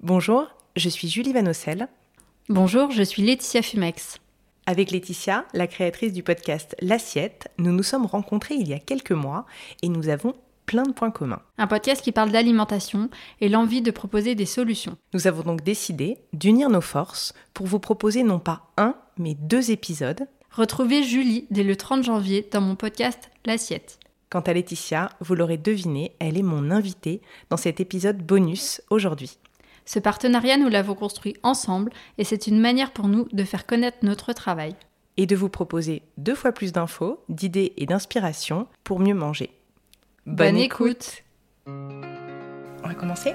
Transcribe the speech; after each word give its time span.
Bonjour, 0.00 0.46
je 0.76 0.88
suis 0.88 1.08
Julie 1.08 1.32
Vanocel. 1.32 1.88
Bonjour, 2.48 2.92
je 2.92 3.02
suis 3.02 3.20
Laetitia 3.20 3.62
Fumex. 3.62 4.18
Avec 4.64 4.92
Laetitia, 4.92 5.44
la 5.54 5.66
créatrice 5.66 6.12
du 6.12 6.22
podcast 6.22 6.76
L'Assiette, 6.80 7.48
nous 7.58 7.72
nous 7.72 7.82
sommes 7.82 8.06
rencontrés 8.06 8.54
il 8.54 8.68
y 8.68 8.74
a 8.74 8.78
quelques 8.78 9.10
mois 9.10 9.44
et 9.82 9.88
nous 9.88 10.08
avons 10.08 10.36
plein 10.66 10.84
de 10.84 10.92
points 10.92 11.10
communs. 11.10 11.42
Un 11.58 11.66
podcast 11.66 12.00
qui 12.00 12.12
parle 12.12 12.30
d'alimentation 12.30 13.10
et 13.40 13.48
l'envie 13.48 13.82
de 13.82 13.90
proposer 13.90 14.36
des 14.36 14.46
solutions. 14.46 14.96
Nous 15.14 15.26
avons 15.26 15.42
donc 15.42 15.64
décidé 15.64 16.18
d'unir 16.32 16.70
nos 16.70 16.80
forces 16.80 17.34
pour 17.52 17.66
vous 17.66 17.80
proposer 17.80 18.22
non 18.22 18.38
pas 18.38 18.70
un, 18.76 18.94
mais 19.16 19.34
deux 19.34 19.72
épisodes. 19.72 20.28
Retrouvez 20.52 21.02
Julie 21.02 21.48
dès 21.50 21.64
le 21.64 21.74
30 21.74 22.04
janvier 22.04 22.48
dans 22.52 22.60
mon 22.60 22.76
podcast 22.76 23.32
L'Assiette. 23.46 23.98
Quant 24.30 24.42
à 24.42 24.52
Laetitia, 24.52 25.10
vous 25.20 25.34
l'aurez 25.34 25.56
deviné, 25.56 26.12
elle 26.20 26.38
est 26.38 26.42
mon 26.42 26.70
invitée 26.70 27.20
dans 27.50 27.56
cet 27.56 27.80
épisode 27.80 28.18
bonus 28.18 28.80
aujourd'hui. 28.90 29.38
Ce 29.88 29.98
partenariat, 29.98 30.58
nous 30.58 30.68
l'avons 30.68 30.94
construit 30.94 31.34
ensemble 31.42 31.90
et 32.18 32.24
c'est 32.24 32.46
une 32.46 32.60
manière 32.60 32.90
pour 32.90 33.08
nous 33.08 33.26
de 33.32 33.42
faire 33.42 33.64
connaître 33.64 33.96
notre 34.02 34.34
travail. 34.34 34.74
Et 35.16 35.24
de 35.24 35.34
vous 35.34 35.48
proposer 35.48 36.02
deux 36.18 36.34
fois 36.34 36.52
plus 36.52 36.72
d'infos, 36.72 37.24
d'idées 37.30 37.72
et 37.78 37.86
d'inspiration 37.86 38.66
pour 38.84 39.00
mieux 39.00 39.14
manger. 39.14 39.50
Bonne, 40.26 40.58
écoute. 40.58 41.22
On 41.66 42.86
va 42.86 42.92
commencer? 42.92 43.32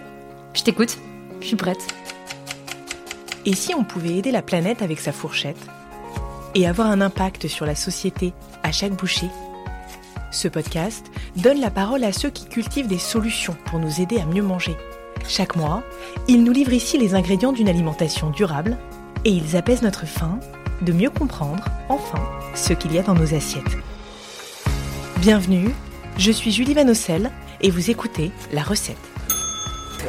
Je 0.54 0.62
t'écoute, 0.62 1.00
je 1.42 1.48
suis 1.48 1.56
prête. 1.56 1.88
Et 3.48 3.56
si 3.56 3.74
on 3.74 3.84
pouvait 3.84 4.18
aider 4.18 4.30
la 4.30 4.44
planète 4.44 4.84
avec 4.84 5.00
sa 5.00 5.12
fourchette 5.12 5.58
et 6.54 6.68
avoir 6.68 6.88
un 6.88 7.02
impact 7.02 7.48
sur 7.48 7.66
la 7.66 7.74
société 7.74 8.32
à 8.62 8.72
chaque 8.72 8.94
bouchée? 8.94 9.30
Ce 10.30 10.48
podcast 10.48 11.08
donne 11.36 11.60
la 11.60 11.72
parole 11.72 12.04
à 12.04 12.14
ceux 12.14 12.30
qui 12.30 12.46
cultivent 12.46 12.88
des 12.88 13.00
solutions 13.00 13.58
pour 13.66 13.80
nous 13.80 14.02
aider 14.02 14.20
à 14.20 14.28
mieux 14.28 14.44
manger 14.44 14.78
chaque 15.28 15.56
mois, 15.56 15.84
ils 16.28 16.44
nous 16.44 16.52
livrent 16.52 16.74
ici 16.74 16.98
les 16.98 17.16
ingrédients 17.16 17.52
d'une 17.54 17.70
alimentation 17.70 18.30
durable 18.30 18.78
et 19.26 19.32
ils 19.32 19.56
apaisent 19.56 19.82
notre 19.82 20.06
faim 20.06 20.40
de 20.82 20.92
mieux 20.92 21.10
comprendre, 21.10 21.64
enfin, 21.90 22.20
ce 22.56 22.74
qu'il 22.74 22.94
y 22.94 23.00
a 23.00 23.04
dans 23.04 23.14
nos 23.14 23.34
assiettes. 23.34 23.78
Bienvenue, 25.18 25.70
je 26.18 26.32
suis 26.32 26.52
Julie 26.52 26.74
Vanocel 26.74 27.32
et 27.62 27.70
vous 27.72 27.90
écoutez 27.90 28.32
La 28.52 28.62
Recette. 28.64 28.98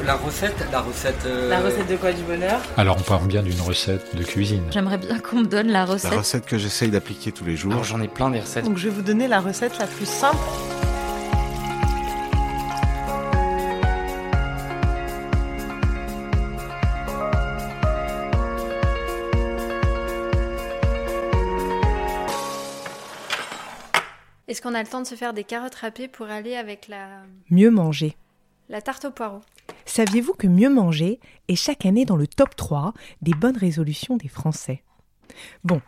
La 0.05 0.17
recette, 0.17 0.57
la 0.73 0.81
recette. 0.81 1.15
euh, 1.25 1.49
La 1.49 1.61
recette 1.61 1.89
de 1.89 1.95
quoi 1.95 2.13
du 2.13 2.23
bonheur? 2.25 2.61
Alors 2.77 2.97
on 2.99 3.03
parle 3.03 3.29
bien 3.29 3.45
d'une 3.45 3.61
recette 3.61 4.17
de 4.17 4.25
cuisine. 4.25 4.65
J'aimerais 4.73 4.99
bien 4.99 5.21
qu'on 5.21 5.37
me 5.43 5.45
donne 5.47 5.69
la 5.69 5.85
recette. 5.85 6.11
La 6.11 6.19
recette 6.19 6.47
que 6.47 6.59
j'essaye 6.59 6.91
d'appliquer 6.91 7.31
tous 7.31 7.45
les 7.45 7.55
jours. 7.55 7.71
Alors 7.71 7.85
j'en 7.85 8.01
ai 8.03 8.09
plein 8.09 8.29
des 8.31 8.41
recettes. 8.41 8.65
Donc 8.65 8.77
je 8.77 8.89
vais 8.89 8.95
vous 8.95 9.03
donner 9.03 9.29
la 9.29 9.39
recette 9.41 9.79
la 9.79 9.87
plus 9.87 10.07
simple. 10.09 10.37
Qu'on 24.65 24.75
a 24.75 24.83
le 24.83 24.89
temps 24.89 25.03
de 25.03 25.07
se 25.07 25.15
faire 25.15 25.35
des 25.35 25.45
carottes 25.45 25.75
râpées 25.75 26.09
pour 26.09 26.27
aller 26.27 26.57
avec 26.57 26.89
la, 26.89 27.23
Mieux 27.51 27.71
manger. 27.71 28.17
la 28.71 28.81
tarte 28.81 29.05
au 29.05 29.11
poireau 29.11 29.41
Saviez-vous 29.85 30.33
que 30.33 30.47
mieux 30.47 30.71
manger 30.71 31.21
est 31.49 31.55
chaque 31.55 31.85
année 31.85 32.07
dans 32.07 32.17
le 32.17 32.27
top 32.27 32.57
3 32.57 32.95
des 33.21 33.35
bonnes 33.35 33.59
résolutions 33.59 34.17
des 34.17 34.29
Français? 34.29 34.83
Bon, 35.65 35.83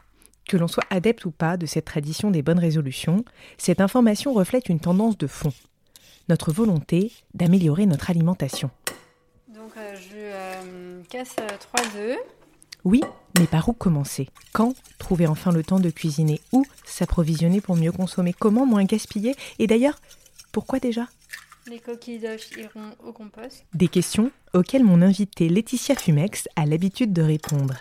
que 0.47 0.59
l'on 0.59 0.69
soit 0.69 0.85
adepte 0.91 1.25
ou 1.25 1.31
pas 1.31 1.57
de 1.57 1.65
cette 1.65 1.87
tradition 1.87 2.31
des 2.31 2.43
bonnes 2.43 2.59
résolutions, 2.59 3.25
cette 3.57 3.81
information 3.81 4.35
reflète 4.35 4.69
une 4.69 4.81
tendance 4.81 5.17
de 5.17 5.27
fond. 5.27 5.55
Notre 6.29 6.53
volonté 6.53 7.13
d'améliorer 7.33 7.87
notre 7.87 8.11
alimentation. 8.11 8.69
Donc 9.49 9.73
euh, 9.79 9.97
je 9.97 10.17
euh, 10.17 11.03
casse 11.09 11.37
euh, 11.41 11.49
trois 11.59 11.87
œufs. 11.99 12.19
Oui, 12.87 13.01
mais 13.37 13.48
par 13.48 13.69
où 13.69 13.73
commencer? 13.73 14.29
Quand? 14.53 14.73
Trouver 14.98 15.27
enfin 15.27 15.51
le 15.51 15.65
temps 15.65 15.81
de 15.81 15.91
cuisiner? 15.91 16.41
Où? 16.53 16.65
S'approvisionner 16.84 17.61
pour 17.61 17.75
mieux 17.75 17.91
consommer? 17.91 18.33
Comment 18.33 18.64
moins 18.64 18.85
gaspiller? 18.85 19.35
Et 19.58 19.67
d'ailleurs, 19.67 20.01
pourquoi 20.52 20.79
déjà? 20.79 21.08
Les 21.69 21.80
coquilles 21.80 22.20
d'œufs 22.20 22.48
iront 22.57 22.92
au 23.05 23.11
compost. 23.11 23.64
Des 23.74 23.89
questions 23.89 24.30
auxquelles 24.55 24.85
mon 24.85 25.02
invitée 25.02 25.48
Laetitia 25.48 25.97
Fumex 25.97 26.48
a 26.55 26.64
l'habitude 26.64 27.13
de 27.13 27.23
répondre. 27.23 27.74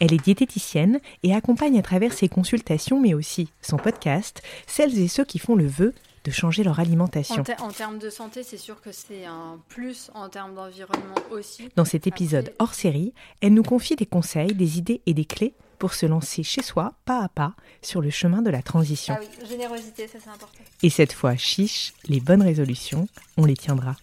Elle 0.00 0.14
est 0.14 0.22
diététicienne 0.22 1.00
et 1.24 1.34
accompagne 1.34 1.76
à 1.76 1.82
travers 1.82 2.12
ses 2.12 2.28
consultations, 2.28 3.00
mais 3.00 3.12
aussi 3.12 3.48
son 3.60 3.76
podcast, 3.76 4.40
celles 4.68 4.96
et 5.00 5.08
ceux 5.08 5.24
qui 5.24 5.40
font 5.40 5.56
le 5.56 5.66
vœu 5.66 5.92
de 6.24 6.30
changer 6.30 6.64
leur 6.64 6.78
En, 6.78 6.82
alimentation. 6.82 7.42
ter- 7.42 7.62
en 7.62 7.68
termes 7.70 7.98
de 7.98 8.08
santé, 8.10 8.42
c'est 8.42 8.56
sûr 8.56 8.80
que 8.80 8.92
c'est 8.92 9.24
un 9.26 9.58
plus 9.68 10.10
en 10.14 10.28
termes 10.28 10.54
d'environnement 10.54 11.14
aussi. 11.30 11.68
Dans 11.76 11.84
cet 11.84 12.06
épisode 12.06 12.46
Après- 12.48 12.56
hors 12.60 12.74
série, 12.74 13.12
elle 13.42 13.54
nous 13.54 13.62
confie 13.62 13.94
des 13.96 14.06
conseils, 14.06 14.54
des 14.54 14.78
idées 14.78 15.02
et 15.06 15.12
des 15.14 15.24
clés 15.26 15.54
pour 15.78 15.92
se 15.92 16.06
lancer 16.06 16.42
chez 16.42 16.62
soi, 16.62 16.94
pas 17.04 17.22
à 17.22 17.28
pas, 17.28 17.54
sur 17.82 18.00
le 18.00 18.08
chemin 18.08 18.40
de 18.40 18.48
la 18.48 18.62
transition. 18.62 19.14
Ah 19.18 19.20
oui, 19.22 19.46
générosité, 19.48 20.08
ça 20.08 20.18
c'est 20.22 20.30
important. 20.30 20.58
Et 20.82 20.88
cette 20.88 21.12
fois, 21.12 21.36
chiche, 21.36 21.92
les 22.08 22.20
bonnes 22.20 22.42
résolutions, 22.42 23.06
on 23.36 23.44
les 23.44 23.56
tiendra. 23.56 23.94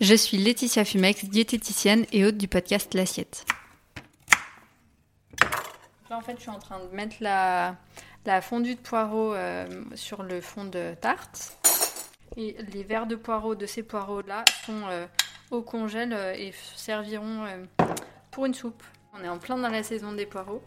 Je 0.00 0.14
suis 0.14 0.38
Laetitia 0.38 0.84
Fumex, 0.84 1.26
diététicienne 1.26 2.04
et 2.10 2.24
hôte 2.24 2.36
du 2.38 2.48
podcast 2.48 2.94
L'Assiette. 2.94 3.44
Là, 6.08 6.16
en 6.16 6.20
fait, 6.22 6.34
je 6.36 6.40
suis 6.40 6.50
en 6.50 6.58
train 6.58 6.80
de 6.84 6.96
mettre 6.96 7.16
la, 7.20 7.76
la 8.26 8.40
fondue 8.40 8.74
de 8.74 8.80
poireaux 8.80 9.34
euh, 9.34 9.66
sur 9.94 10.22
le 10.24 10.40
fond 10.40 10.64
de 10.64 10.94
tarte. 11.00 11.56
Et 12.36 12.56
les 12.72 12.82
verres 12.84 13.06
de 13.06 13.16
poireaux 13.16 13.54
de 13.54 13.66
ces 13.66 13.82
poireaux-là 13.82 14.44
sont 14.64 14.82
euh, 14.88 15.06
au 15.50 15.62
congèle 15.62 16.12
euh, 16.12 16.32
et 16.32 16.52
serviront 16.76 17.44
euh, 17.44 17.64
pour 18.30 18.46
une 18.46 18.54
soupe. 18.54 18.82
On 19.18 19.24
est 19.24 19.28
en 19.28 19.38
plein 19.38 19.58
dans 19.58 19.68
la 19.68 19.82
saison 19.82 20.12
des 20.12 20.26
poireaux. 20.26 20.62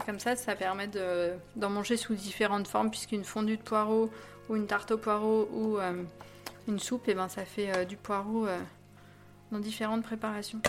Et 0.00 0.04
comme 0.04 0.18
ça, 0.18 0.36
ça 0.36 0.54
permet 0.54 0.86
de- 0.86 1.32
d'en 1.56 1.70
manger 1.70 1.96
sous 1.96 2.14
différentes 2.14 2.68
formes, 2.68 2.90
puisqu'une 2.90 3.24
fondue 3.24 3.56
de 3.56 3.62
poireaux 3.62 4.10
ou 4.48 4.56
une 4.56 4.66
tarte 4.66 4.90
aux 4.90 4.98
poireaux 4.98 5.48
ou 5.52 5.78
euh, 5.78 6.02
une 6.68 6.78
soupe, 6.78 7.08
et 7.08 7.14
ben, 7.14 7.28
ça 7.28 7.44
fait 7.44 7.74
euh, 7.74 7.84
du 7.84 7.96
poireau 7.96 8.46
euh, 8.46 8.58
dans 9.50 9.58
différentes 9.58 10.02
préparations. 10.02 10.60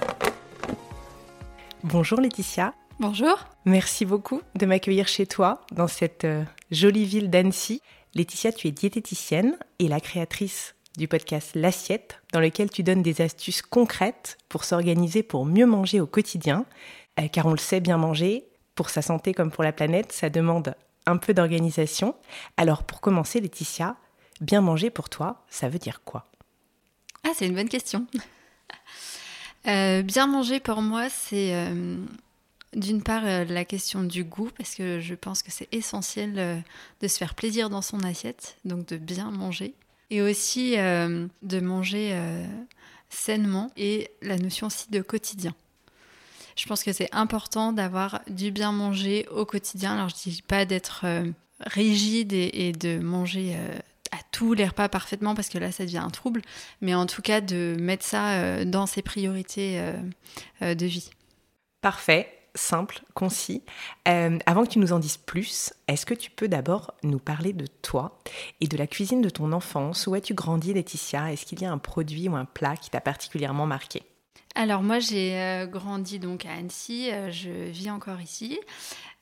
Bonjour 1.83 2.19
Laetitia, 2.19 2.73
Bonjour. 2.99 3.37
merci 3.65 4.05
beaucoup 4.05 4.41
de 4.55 4.65
m'accueillir 4.65 5.07
chez 5.07 5.25
toi, 5.27 5.61
dans 5.71 5.87
cette 5.87 6.25
euh, 6.25 6.43
jolie 6.71 7.05
ville 7.05 7.29
d'Annecy. 7.29 7.81
Laetitia, 8.15 8.51
tu 8.51 8.67
es 8.67 8.71
diététicienne 8.71 9.57
et 9.77 9.87
la 9.87 9.99
créatrice 9.99 10.75
du 10.97 11.07
podcast 11.07 11.51
L'Assiette, 11.53 12.21
dans 12.33 12.39
lequel 12.39 12.69
tu 12.69 12.81
donnes 12.83 13.03
des 13.03 13.21
astuces 13.21 13.61
concrètes 13.61 14.37
pour 14.49 14.63
s'organiser 14.63 15.21
pour 15.23 15.45
mieux 15.45 15.67
manger 15.67 16.01
au 16.01 16.07
quotidien. 16.07 16.65
Euh, 17.19 17.27
car 17.27 17.45
on 17.45 17.51
le 17.51 17.57
sait, 17.57 17.79
bien 17.79 17.97
manger, 17.97 18.45
pour 18.75 18.89
sa 18.89 19.01
santé 19.01 19.33
comme 19.33 19.51
pour 19.51 19.63
la 19.63 19.71
planète, 19.71 20.11
ça 20.11 20.29
demande 20.29 20.75
un 21.05 21.17
peu 21.17 21.33
d'organisation. 21.33 22.15
Alors 22.57 22.83
pour 22.83 22.99
commencer, 23.01 23.39
Laetitia, 23.41 23.95
bien 24.41 24.61
manger 24.61 24.89
pour 24.89 25.09
toi, 25.09 25.45
ça 25.49 25.69
veut 25.69 25.79
dire 25.79 26.01
quoi? 26.03 26.29
Ah, 27.23 27.31
c'est 27.35 27.47
une 27.47 27.55
bonne 27.55 27.69
question. 27.69 28.05
Euh, 29.67 30.03
bien 30.03 30.25
manger 30.25 30.61
pour 30.61 30.81
moi, 30.81 31.09
c'est 31.09 31.53
euh, 31.53 31.97
d'une 32.75 33.01
part 33.01 33.23
euh, 33.25 33.45
la 33.45 33.65
question 33.65 34.03
du 34.03 34.23
goût, 34.23 34.49
parce 34.57 34.75
que 34.75 34.99
je 34.99 35.15
pense 35.15 35.41
que 35.41 35.51
c'est 35.51 35.67
essentiel 35.71 36.33
euh, 36.37 36.59
de 37.01 37.07
se 37.07 37.17
faire 37.17 37.33
plaisir 37.33 37.69
dans 37.69 37.81
son 37.81 38.03
assiette, 38.03 38.57
donc 38.65 38.85
de 38.85 38.97
bien 38.97 39.31
manger. 39.31 39.73
Et 40.11 40.21
aussi 40.21 40.77
euh, 40.77 41.27
de 41.43 41.59
manger 41.59 42.19
sainement 43.09 43.71
et 43.77 44.09
la 44.23 44.37
notion 44.37 44.67
aussi 44.67 44.89
de 44.89 45.01
quotidien. 45.01 45.53
Je 46.55 46.65
pense 46.65 46.83
que 46.83 46.91
c'est 46.91 47.13
important 47.13 47.73
d'avoir 47.73 48.21
du 48.27 48.49
bien 48.49 48.71
manger 48.71 49.27
au 49.29 49.45
quotidien. 49.45 49.93
Alors 49.93 50.09
je 50.09 50.15
dis 50.15 50.41
pas 50.41 50.65
d'être 50.65 51.05
rigide 51.59 52.33
et, 52.33 52.71
de 52.71 52.97
manger 52.97 53.55
à 54.11 54.17
tous 54.31 54.55
les 54.55 54.65
repas 54.65 54.89
parfaitement 54.89 55.35
parce 55.35 55.49
que 55.49 55.59
là 55.59 55.71
ça 55.71 55.85
devient 55.85 55.99
un 55.99 56.09
trouble, 56.09 56.41
mais 56.81 56.95
en 56.95 57.05
tout 57.05 57.21
cas 57.21 57.39
de 57.39 57.77
mettre 57.79 58.03
ça 58.03 58.65
dans 58.65 58.87
ses 58.87 59.03
priorités 59.03 59.79
de 60.61 60.85
vie. 60.87 61.11
Parfait, 61.81 62.38
simple, 62.55 63.01
concis. 63.13 63.63
Euh, 64.07 64.37
avant 64.45 64.63
que 64.63 64.69
tu 64.69 64.79
nous 64.79 64.93
en 64.93 64.99
dises 64.99 65.17
plus, 65.17 65.73
est-ce 65.87 66.05
que 66.05 66.13
tu 66.13 66.31
peux 66.31 66.47
d'abord 66.47 66.93
nous 67.03 67.19
parler 67.19 67.53
de 67.53 67.67
toi 67.81 68.19
et 68.61 68.67
de 68.67 68.77
la 68.77 68.87
cuisine 68.87 69.21
de 69.21 69.29
ton 69.29 69.51
enfance? 69.51 70.07
Où 70.07 70.13
as-tu 70.13 70.33
grandi, 70.33 70.73
Laetitia? 70.73 71.31
Est-ce 71.31 71.45
qu'il 71.45 71.61
y 71.61 71.65
a 71.65 71.71
un 71.71 71.77
produit 71.77 72.29
ou 72.29 72.35
un 72.35 72.45
plat 72.45 72.75
qui 72.75 72.89
t'a 72.89 73.01
particulièrement 73.01 73.65
marqué? 73.65 74.03
Alors 74.55 74.81
moi 74.81 74.99
j'ai 74.99 75.39
euh, 75.39 75.67
grandi 75.67 76.19
donc 76.19 76.45
à 76.45 76.53
Annecy, 76.53 77.11
euh, 77.11 77.31
je 77.31 77.49
vis 77.49 77.91
encore 77.91 78.19
ici. 78.19 78.59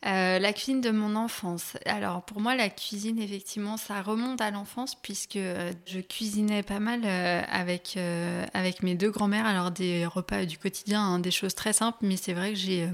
Euh, 0.05 0.37
la 0.37 0.53
cuisine 0.53 0.79
de 0.79 0.91
mon 0.91 1.15
enfance. 1.15 1.75
Alors 1.85 2.21
pour 2.23 2.39
moi 2.39 2.55
la 2.55 2.69
cuisine 2.69 3.19
effectivement 3.19 3.77
ça 3.77 4.03
remonte 4.03 4.39
à 4.41 4.51
l'enfance 4.51 4.93
puisque 4.93 5.37
euh, 5.37 5.73
je 5.87 5.99
cuisinais 5.99 6.61
pas 6.61 6.79
mal 6.79 7.01
euh, 7.03 7.41
avec, 7.49 7.95
euh, 7.97 8.45
avec 8.53 8.83
mes 8.83 8.93
deux 8.93 9.09
grands-mères. 9.09 9.47
Alors 9.47 9.71
des 9.71 10.05
repas 10.05 10.45
du 10.45 10.59
quotidien, 10.59 11.01
hein, 11.01 11.19
des 11.19 11.31
choses 11.31 11.55
très 11.55 11.73
simples, 11.73 11.97
mais 12.03 12.15
c'est 12.15 12.33
vrai 12.33 12.53
que 12.53 12.59
j'ai 12.59 12.87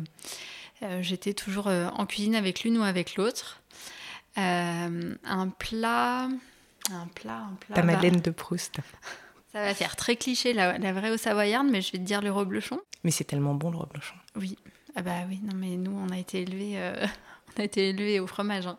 euh, 0.82 1.02
j'étais 1.02 1.34
toujours 1.34 1.68
en 1.68 2.06
cuisine 2.06 2.36
avec 2.36 2.64
l'une 2.64 2.78
ou 2.78 2.84
avec 2.84 3.16
l'autre. 3.18 3.62
Un 4.38 5.50
plat, 5.60 6.30
un 6.90 7.08
plat, 7.16 7.36
un 7.36 7.56
plat. 7.60 7.76
Ta 7.76 7.82
bah, 7.82 7.84
Madeleine 7.84 8.22
de 8.22 8.32
Proust. 8.32 8.78
Ça 9.52 9.62
va 9.62 9.74
faire 9.74 9.96
très 9.98 10.16
cliché 10.16 10.54
la, 10.54 10.78
la 10.78 10.94
vraie 10.94 11.12
au 11.12 11.18
savoyarde, 11.18 11.68
mais 11.70 11.82
je 11.82 11.92
vais 11.92 12.00
te 12.00 12.04
dire 12.04 12.22
le 12.22 12.32
reblochon. 12.32 12.80
Mais 13.04 13.12
c'est 13.12 13.26
tellement 13.26 13.54
bon 13.54 13.72
le 13.72 13.78
reblochon. 13.78 14.16
Oui. 14.36 14.58
Ah 14.96 15.02
bah 15.02 15.26
oui, 15.28 15.40
non 15.44 15.56
mais 15.56 15.76
nous 15.76 15.96
on 15.98 16.10
a 16.10 16.20
été 16.20 16.42
élevés, 16.42 16.74
euh, 16.76 17.06
on 17.58 17.62
a 17.62 17.66
été 17.66 17.90
élevés 17.90 18.20
au 18.20 18.28
fromage. 18.28 18.68
hein. 18.68 18.78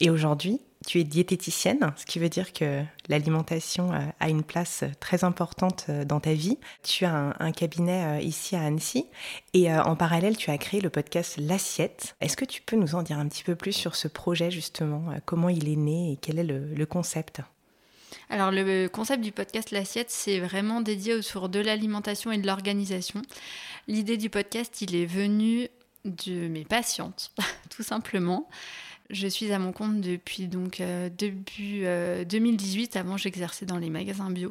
Et 0.00 0.10
aujourd'hui, 0.10 0.60
tu 0.86 0.98
es 0.98 1.04
diététicienne, 1.04 1.92
ce 1.96 2.04
qui 2.04 2.18
veut 2.18 2.28
dire 2.28 2.52
que 2.52 2.82
l'alimentation 3.08 3.92
euh, 3.92 4.00
a 4.18 4.28
une 4.28 4.42
place 4.42 4.82
très 4.98 5.22
importante 5.22 5.86
euh, 5.88 6.04
dans 6.04 6.18
ta 6.18 6.34
vie. 6.34 6.58
Tu 6.82 7.04
as 7.04 7.34
un, 7.38 7.52
cabinet 7.52 8.22
ici 8.24 8.56
à 8.56 8.62
Annecy 8.62 9.06
et 9.54 9.72
en 9.72 9.94
parallèle, 9.94 10.36
tu 10.36 10.50
as 10.50 10.58
créé 10.58 10.80
le 10.80 10.90
podcast 10.90 11.36
L'Assiette. 11.38 12.16
Est-ce 12.20 12.36
que 12.36 12.44
tu 12.44 12.60
peux 12.60 12.76
nous 12.76 12.94
en 12.96 13.02
dire 13.02 13.18
un 13.18 13.28
petit 13.28 13.44
peu 13.44 13.54
plus 13.54 13.72
sur 13.72 13.94
ce 13.94 14.08
projet 14.08 14.50
justement 14.50 15.14
Comment 15.24 15.48
il 15.48 15.68
est 15.68 15.76
né 15.76 16.12
et 16.12 16.16
quel 16.16 16.38
est 16.38 16.44
le 16.44 16.86
concept? 16.86 17.42
Alors 18.30 18.50
le 18.50 18.88
concept 18.88 19.22
du 19.22 19.32
podcast 19.32 19.70
L'assiette, 19.70 20.10
c'est 20.10 20.38
vraiment 20.38 20.80
dédié 20.80 21.14
autour 21.14 21.48
de 21.48 21.60
l'alimentation 21.60 22.32
et 22.32 22.38
de 22.38 22.46
l'organisation. 22.46 23.22
L'idée 23.88 24.16
du 24.16 24.30
podcast, 24.30 24.80
il 24.80 24.94
est 24.94 25.06
venu 25.06 25.68
de 26.04 26.48
mes 26.48 26.64
patientes, 26.64 27.32
tout 27.70 27.82
simplement. 27.82 28.48
Je 29.10 29.26
suis 29.26 29.52
à 29.52 29.58
mon 29.58 29.72
compte 29.72 30.00
depuis 30.00 30.46
donc 30.46 30.80
euh, 30.80 31.10
début 31.10 31.82
euh, 31.84 32.24
2018. 32.24 32.96
Avant, 32.96 33.16
j'exerçais 33.16 33.66
dans 33.66 33.78
les 33.78 33.90
magasins 33.90 34.30
bio. 34.30 34.50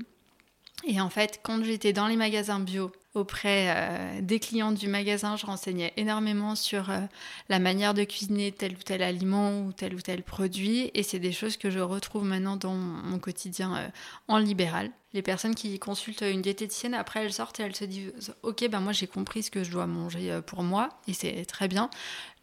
Et 0.85 1.01
en 1.01 1.09
fait, 1.09 1.39
quand 1.43 1.63
j'étais 1.63 1.93
dans 1.93 2.07
les 2.07 2.15
magasins 2.15 2.59
bio 2.59 2.91
auprès 3.13 3.65
euh, 3.67 4.21
des 4.21 4.39
clients 4.39 4.71
du 4.71 4.87
magasin, 4.87 5.35
je 5.35 5.45
renseignais 5.45 5.91
énormément 5.97 6.55
sur 6.55 6.89
euh, 6.89 7.01
la 7.49 7.59
manière 7.59 7.93
de 7.93 8.03
cuisiner 8.03 8.51
tel 8.51 8.73
ou 8.73 8.83
tel 8.83 9.03
aliment 9.03 9.61
ou 9.61 9.73
tel 9.73 9.95
ou 9.95 10.01
tel 10.01 10.23
produit. 10.23 10.91
Et 10.93 11.03
c'est 11.03 11.19
des 11.19 11.33
choses 11.33 11.57
que 11.57 11.69
je 11.69 11.79
retrouve 11.79 12.23
maintenant 12.23 12.55
dans 12.55 12.73
mon 12.73 13.19
quotidien 13.19 13.75
euh, 13.75 13.87
en 14.27 14.37
libéral. 14.37 14.91
Les 15.13 15.21
personnes 15.21 15.55
qui 15.55 15.77
consultent 15.77 16.21
une 16.21 16.41
diététicienne, 16.41 16.93
après 16.93 17.25
elles 17.25 17.33
sortent 17.33 17.59
et 17.59 17.63
elles 17.63 17.75
se 17.75 17.83
disent 17.83 18.33
Ok, 18.43 18.65
ben 18.69 18.79
moi 18.79 18.93
j'ai 18.93 19.07
compris 19.07 19.43
ce 19.43 19.51
que 19.51 19.61
je 19.61 19.71
dois 19.71 19.85
manger 19.85 20.39
pour 20.47 20.63
moi, 20.63 20.87
et 21.05 21.11
c'est 21.11 21.43
très 21.43 21.67
bien. 21.67 21.89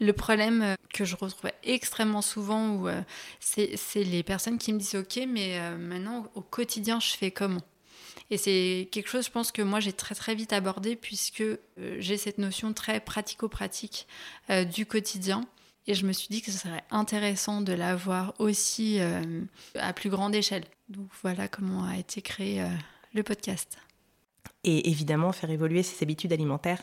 Le 0.01 0.13
problème 0.13 0.77
que 0.93 1.07
je 1.07 1.17
retrouve 1.17 1.51
extrêmement 1.63 2.21
souvent, 2.21 2.85
c'est 3.41 3.79
les 3.95 4.23
personnes 4.23 4.59
qui 4.59 4.75
me 4.75 4.79
disent 4.79 4.97
Ok, 4.97 5.19
mais 5.27 5.59
maintenant 5.79 6.27
au 6.35 6.43
quotidien 6.43 7.01
je 7.01 7.17
fais 7.17 7.31
comment? 7.31 7.63
Et 8.31 8.37
c'est 8.37 8.89
quelque 8.93 9.09
chose, 9.09 9.27
je 9.27 9.31
pense, 9.31 9.53
que 9.53 9.63
moi 9.63 9.81
j'ai 9.81 9.93
très 9.93 10.15
très 10.15 10.35
vite 10.35 10.53
abordé 10.53 10.97
puisque 10.97 11.41
euh, 11.41 11.59
j'ai 11.99 12.17
cette 12.17 12.39
notion 12.39 12.73
très 12.73 13.01
pratico-pratique 13.01 14.07
euh, 14.51 14.65
du 14.65 14.87
quotidien. 14.87 15.47
Et 15.87 15.95
je 15.95 16.05
me 16.05 16.13
suis 16.13 16.29
dit 16.29 16.43
que 16.43 16.51
ce 16.51 16.59
serait 16.59 16.85
intéressant 16.91 17.63
de 17.63 17.73
l'avoir 17.73 18.35
aussi 18.39 19.01
euh, 19.01 19.23
à 19.75 19.95
plus 19.95 20.11
grande 20.11 20.35
échelle. 20.35 20.65
Donc 20.91 21.09
voilà 21.23 21.49
comment 21.49 21.85
a 21.85 21.97
été 21.97 22.21
créé 22.21 22.63
le 23.15 23.23
podcast. 23.23 23.79
Et 24.65 24.91
évidemment, 24.91 25.33
faire 25.33 25.51
évoluer 25.51 25.83
ses 25.83 26.03
habitudes 26.03 26.33
alimentaires, 26.35 26.83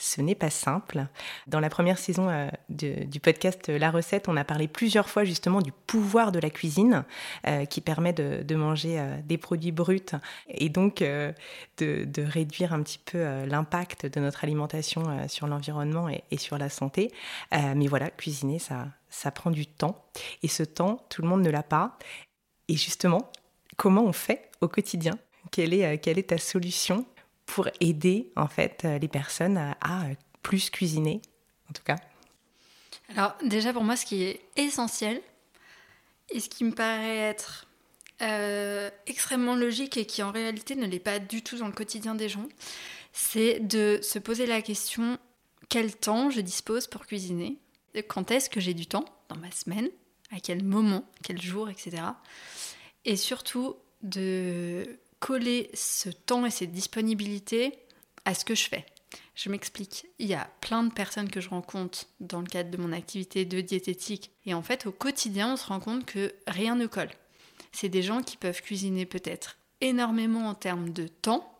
ce 0.00 0.22
n'est 0.22 0.34
pas 0.34 0.50
simple. 0.50 1.06
Dans 1.46 1.60
la 1.60 1.68
première 1.68 1.98
saison 1.98 2.30
euh, 2.30 2.48
du 2.70 3.20
podcast 3.20 3.68
La 3.68 3.90
recette, 3.90 4.28
on 4.28 4.36
a 4.36 4.44
parlé 4.44 4.66
plusieurs 4.66 5.10
fois 5.10 5.24
justement 5.24 5.60
du 5.60 5.72
pouvoir 5.72 6.32
de 6.32 6.38
la 6.38 6.48
cuisine 6.48 7.04
euh, 7.46 7.66
qui 7.66 7.82
permet 7.82 8.14
de, 8.14 8.54
manger 8.54 8.98
euh, 8.98 9.16
des 9.22 9.36
produits 9.36 9.72
bruts 9.72 10.00
et 10.48 10.70
donc 10.70 11.00
de, 11.00 11.34
réduire 12.16 12.72
un 12.72 12.82
petit 12.82 12.98
peu 12.98 13.44
l'impact 13.44 14.06
de 14.06 14.20
notre 14.20 14.42
alimentation 14.44 15.28
sur 15.28 15.46
l'environnement 15.46 16.08
et, 16.08 16.36
sur 16.38 16.56
la 16.56 16.70
santé. 16.70 17.12
Mais 17.52 17.86
voilà, 17.86 18.10
cuisiner, 18.10 18.58
ça, 18.58 19.30
prend 19.34 19.50
du 19.50 19.66
temps. 19.66 20.04
Et 20.42 20.48
ce 20.48 20.62
temps, 20.62 21.04
tout 21.10 21.22
le 21.22 21.28
monde 21.28 21.42
ne 21.42 21.50
l'a 21.50 21.62
pas. 21.62 21.98
Et 22.68 22.76
justement, 22.76 23.30
comment 23.76 24.04
on 24.04 24.12
fait 24.12 24.50
au 24.60 24.68
quotidien? 24.68 25.18
Quelle 25.50 25.74
est 25.74 26.28
ta 26.28 26.38
solution? 26.38 27.04
Pour 27.50 27.68
aider 27.80 28.30
en 28.36 28.46
fait 28.46 28.82
euh, 28.84 28.98
les 28.98 29.08
personnes 29.08 29.58
à, 29.58 30.04
euh, 30.04 30.14
plus 30.40 30.70
cuisiner, 30.70 31.20
en 31.68 31.72
tout 31.72 31.82
cas. 31.82 31.96
Alors 33.08 33.34
déjà 33.44 33.72
pour 33.72 33.82
moi, 33.82 33.96
ce 33.96 34.06
qui 34.06 34.22
est 34.22 34.40
essentiel 34.56 35.20
et 36.30 36.38
ce 36.38 36.48
qui 36.48 36.62
me 36.62 36.70
paraît 36.70 37.18
être 37.18 37.66
euh, 38.22 38.88
extrêmement 39.08 39.56
logique 39.56 39.96
et 39.96 40.06
qui 40.06 40.22
en 40.22 40.30
réalité 40.30 40.76
ne 40.76 40.86
l'est 40.86 41.00
pas 41.00 41.18
du 41.18 41.42
tout 41.42 41.58
dans 41.58 41.66
le 41.66 41.72
quotidien 41.72 42.14
des 42.14 42.28
gens, 42.28 42.46
c'est 43.12 43.58
de 43.58 43.98
se 44.00 44.20
poser 44.20 44.46
la 44.46 44.62
question 44.62 45.18
quel 45.68 45.96
temps 45.96 46.30
je 46.30 46.40
dispose 46.40 46.86
pour 46.86 47.04
cuisiner, 47.04 47.58
quand 48.06 48.30
est-ce 48.30 48.48
que 48.48 48.60
j'ai 48.60 48.74
du 48.74 48.86
temps 48.86 49.04
dans 49.28 49.36
ma 49.36 49.50
semaine, 49.50 49.88
à 50.30 50.38
quel 50.38 50.62
moment, 50.62 51.04
quel 51.24 51.42
jour, 51.42 51.68
etc. 51.68 52.02
Et 53.04 53.16
surtout 53.16 53.74
de 54.02 55.00
coller 55.20 55.70
ce 55.74 56.08
temps 56.08 56.44
et 56.46 56.50
cette 56.50 56.72
disponibilité 56.72 57.78
à 58.24 58.34
ce 58.34 58.44
que 58.44 58.54
je 58.54 58.68
fais. 58.68 58.84
Je 59.34 59.48
m'explique. 59.48 60.06
Il 60.18 60.26
y 60.26 60.34
a 60.34 60.50
plein 60.60 60.82
de 60.82 60.92
personnes 60.92 61.30
que 61.30 61.40
je 61.40 61.48
rencontre 61.48 62.06
dans 62.20 62.40
le 62.40 62.46
cadre 62.46 62.70
de 62.70 62.76
mon 62.76 62.92
activité 62.92 63.44
de 63.44 63.60
diététique. 63.60 64.30
Et 64.46 64.54
en 64.54 64.62
fait, 64.62 64.86
au 64.86 64.92
quotidien, 64.92 65.52
on 65.52 65.56
se 65.56 65.66
rend 65.66 65.80
compte 65.80 66.04
que 66.04 66.34
rien 66.46 66.74
ne 66.74 66.86
colle. 66.86 67.10
C'est 67.72 67.88
des 67.88 68.02
gens 68.02 68.22
qui 68.22 68.36
peuvent 68.36 68.60
cuisiner 68.60 69.06
peut-être 69.06 69.56
énormément 69.80 70.48
en 70.48 70.54
termes 70.54 70.90
de 70.90 71.06
temps, 71.06 71.50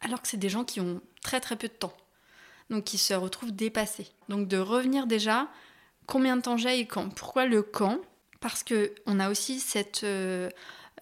alors 0.00 0.20
que 0.20 0.28
c'est 0.28 0.36
des 0.36 0.48
gens 0.48 0.64
qui 0.64 0.80
ont 0.80 1.00
très 1.22 1.40
très 1.40 1.56
peu 1.56 1.68
de 1.68 1.72
temps. 1.72 1.96
Donc 2.70 2.84
qui 2.84 2.98
se 2.98 3.14
retrouvent 3.14 3.52
dépassés. 3.54 4.08
Donc 4.28 4.48
de 4.48 4.58
revenir 4.58 5.06
déjà, 5.06 5.48
combien 6.06 6.36
de 6.36 6.42
temps 6.42 6.56
j'ai 6.56 6.78
et 6.78 6.86
quand? 6.86 7.08
Pourquoi 7.10 7.46
le 7.46 7.62
quand? 7.62 8.00
Parce 8.40 8.62
que 8.62 8.94
on 9.06 9.20
a 9.20 9.30
aussi 9.30 9.60
cette 9.60 10.04
euh, 10.04 10.50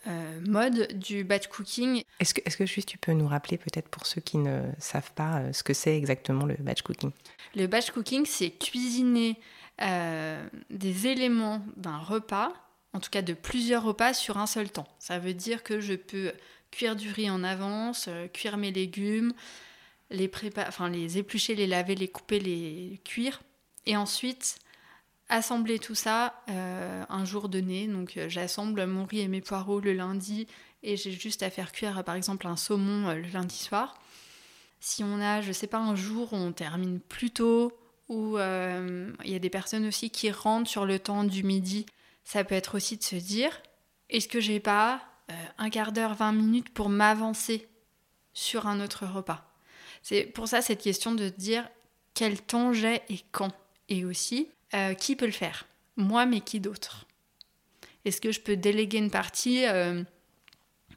euh, 0.06 0.40
mode 0.46 0.98
du 0.98 1.24
batch 1.24 1.46
cooking. 1.48 2.02
Est-ce 2.20 2.34
que, 2.34 2.40
est-ce 2.44 2.56
que 2.56 2.66
juste 2.66 2.88
tu 2.88 2.98
peux 2.98 3.12
nous 3.12 3.28
rappeler 3.28 3.58
peut-être 3.58 3.88
pour 3.88 4.06
ceux 4.06 4.20
qui 4.20 4.38
ne 4.38 4.62
savent 4.78 5.12
pas 5.14 5.40
euh, 5.40 5.52
ce 5.52 5.62
que 5.62 5.74
c'est 5.74 5.96
exactement 5.96 6.46
le 6.46 6.54
batch 6.58 6.82
cooking? 6.82 7.10
Le 7.54 7.66
batch 7.66 7.90
cooking, 7.90 8.26
c'est 8.26 8.50
cuisiner 8.50 9.38
euh, 9.80 10.46
des 10.70 11.06
éléments 11.06 11.64
d'un 11.76 11.98
repas, 11.98 12.52
en 12.92 13.00
tout 13.00 13.10
cas 13.10 13.22
de 13.22 13.32
plusieurs 13.34 13.82
repas 13.84 14.14
sur 14.14 14.38
un 14.38 14.46
seul 14.46 14.70
temps. 14.70 14.88
Ça 14.98 15.18
veut 15.18 15.34
dire 15.34 15.62
que 15.62 15.80
je 15.80 15.94
peux 15.94 16.32
cuire 16.70 16.96
du 16.96 17.10
riz 17.10 17.30
en 17.30 17.44
avance, 17.44 18.06
euh, 18.08 18.28
cuire 18.28 18.56
mes 18.56 18.72
légumes, 18.72 19.32
les, 20.10 20.28
prépa- 20.28 20.68
enfin, 20.68 20.88
les 20.90 21.18
éplucher, 21.18 21.54
les 21.54 21.66
laver, 21.66 21.94
les 21.94 22.08
couper, 22.08 22.38
les 22.38 23.00
cuire, 23.04 23.42
et 23.86 23.96
ensuite 23.96 24.56
assembler 25.32 25.78
tout 25.78 25.94
ça 25.94 26.34
euh, 26.48 27.04
un 27.08 27.24
jour 27.24 27.48
donné. 27.48 27.86
Donc 27.88 28.16
euh, 28.16 28.28
j'assemble 28.28 28.86
mon 28.86 29.04
riz 29.04 29.20
et 29.20 29.28
mes 29.28 29.40
poireaux 29.40 29.80
le 29.80 29.92
lundi, 29.92 30.46
et 30.82 30.96
j'ai 30.96 31.12
juste 31.12 31.42
à 31.42 31.50
faire 31.50 31.72
cuire 31.72 32.04
par 32.04 32.14
exemple 32.14 32.46
un 32.46 32.56
saumon 32.56 33.08
euh, 33.08 33.14
le 33.14 33.28
lundi 33.28 33.56
soir. 33.56 33.98
Si 34.80 35.02
on 35.02 35.20
a, 35.20 35.40
je 35.40 35.52
sais 35.52 35.66
pas, 35.66 35.78
un 35.78 35.94
jour 35.94 36.32
où 36.32 36.36
on 36.36 36.52
termine 36.52 37.00
plus 37.00 37.30
tôt, 37.30 37.72
ou 38.08 38.36
il 38.36 39.30
y 39.30 39.34
a 39.34 39.38
des 39.38 39.48
personnes 39.48 39.86
aussi 39.86 40.10
qui 40.10 40.30
rentrent 40.30 40.68
sur 40.68 40.84
le 40.84 40.98
temps 40.98 41.24
du 41.24 41.44
midi, 41.44 41.86
ça 42.24 42.42
peut 42.42 42.56
être 42.56 42.74
aussi 42.74 42.96
de 42.96 43.02
se 43.02 43.14
dire, 43.14 43.62
est-ce 44.10 44.26
que 44.26 44.40
j'ai 44.40 44.58
pas 44.58 45.00
un 45.56 45.70
quart 45.70 45.92
d'heure, 45.92 46.14
20 46.14 46.32
minutes 46.32 46.74
pour 46.74 46.88
m'avancer 46.88 47.68
sur 48.34 48.66
un 48.66 48.80
autre 48.80 49.06
repas? 49.06 49.54
C'est 50.02 50.24
pour 50.24 50.48
ça 50.48 50.60
cette 50.60 50.82
question 50.82 51.14
de 51.14 51.28
dire 51.28 51.66
quel 52.12 52.42
temps 52.42 52.72
j'ai 52.72 53.02
et 53.08 53.20
quand. 53.30 53.52
Et 53.88 54.04
aussi, 54.04 54.48
euh, 54.74 54.94
qui 54.94 55.16
peut 55.16 55.26
le 55.26 55.32
faire? 55.32 55.66
Moi, 55.96 56.24
mais 56.24 56.40
qui 56.40 56.60
d'autre? 56.60 57.06
Est-ce 58.04 58.20
que 58.20 58.32
je 58.32 58.40
peux 58.40 58.56
déléguer 58.56 58.98
une 58.98 59.10
partie 59.10 59.66
euh, 59.66 60.02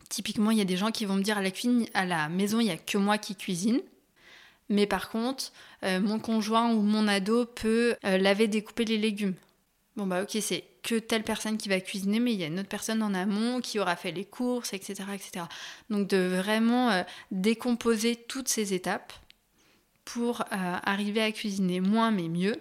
Typiquement, 0.10 0.52
il 0.52 0.58
y 0.58 0.62
a 0.62 0.66
des 0.66 0.78
gens 0.78 0.92
qui 0.92 1.06
vont 1.06 1.16
me 1.16 1.24
dire 1.24 1.38
à 1.38 1.42
la, 1.42 1.52
cuisine, 1.52 1.86
à 1.94 2.06
la 2.06 2.30
maison, 2.30 2.60
il 2.60 2.66
n'y 2.66 2.72
a 2.72 2.78
que 2.78 2.98
moi 2.98 3.18
qui 3.18 3.36
cuisine. 3.36 3.82
Mais 4.70 4.88
par 4.88 5.10
contre, 5.10 5.52
euh, 5.84 6.00
mon 6.00 6.20
conjoint 6.20 6.72
ou 6.72 6.82
mon 6.82 7.08
ado 7.08 7.46
peut 7.46 7.96
laver, 8.04 8.48
découper 8.48 8.86
les 8.86 8.98
légumes. 8.98 9.36
Bon 9.96 10.08
bah 10.08 10.24
ok, 10.24 10.38
c'est 10.42 10.64
que 10.84 10.96
telle 10.96 11.24
personne 11.24 11.58
qui 11.58 11.70
va 11.70 11.80
cuisiner, 11.80 12.20
mais 12.20 12.34
il 12.34 12.40
y 12.40 12.44
a 12.44 12.48
une 12.48 12.60
autre 12.60 12.70
personne 12.70 13.02
en 13.04 13.14
amont 13.14 13.62
qui 13.62 13.80
aura 13.80 13.96
fait 13.96 14.12
les 14.12 14.26
courses, 14.26 14.74
etc. 14.74 15.04
etc. 15.14 15.46
Donc 15.90 16.08
de 16.08 16.18
vraiment 16.18 17.06
décomposer 17.32 18.16
toutes 18.16 18.50
ces 18.50 18.74
étapes 18.74 19.14
pour 20.04 20.44
arriver 20.52 21.22
à 21.22 21.32
cuisiner 21.32 21.80
moins 21.80 22.12
mais 22.12 22.28
mieux. 22.28 22.56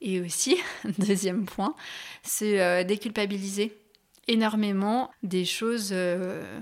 Et 0.00 0.20
aussi, 0.20 0.58
deuxième 0.98 1.46
point, 1.46 1.74
c'est 2.22 2.60
euh, 2.60 2.84
déculpabiliser 2.84 3.76
énormément 4.28 5.10
des 5.22 5.44
choses 5.44 5.90
euh, 5.92 6.60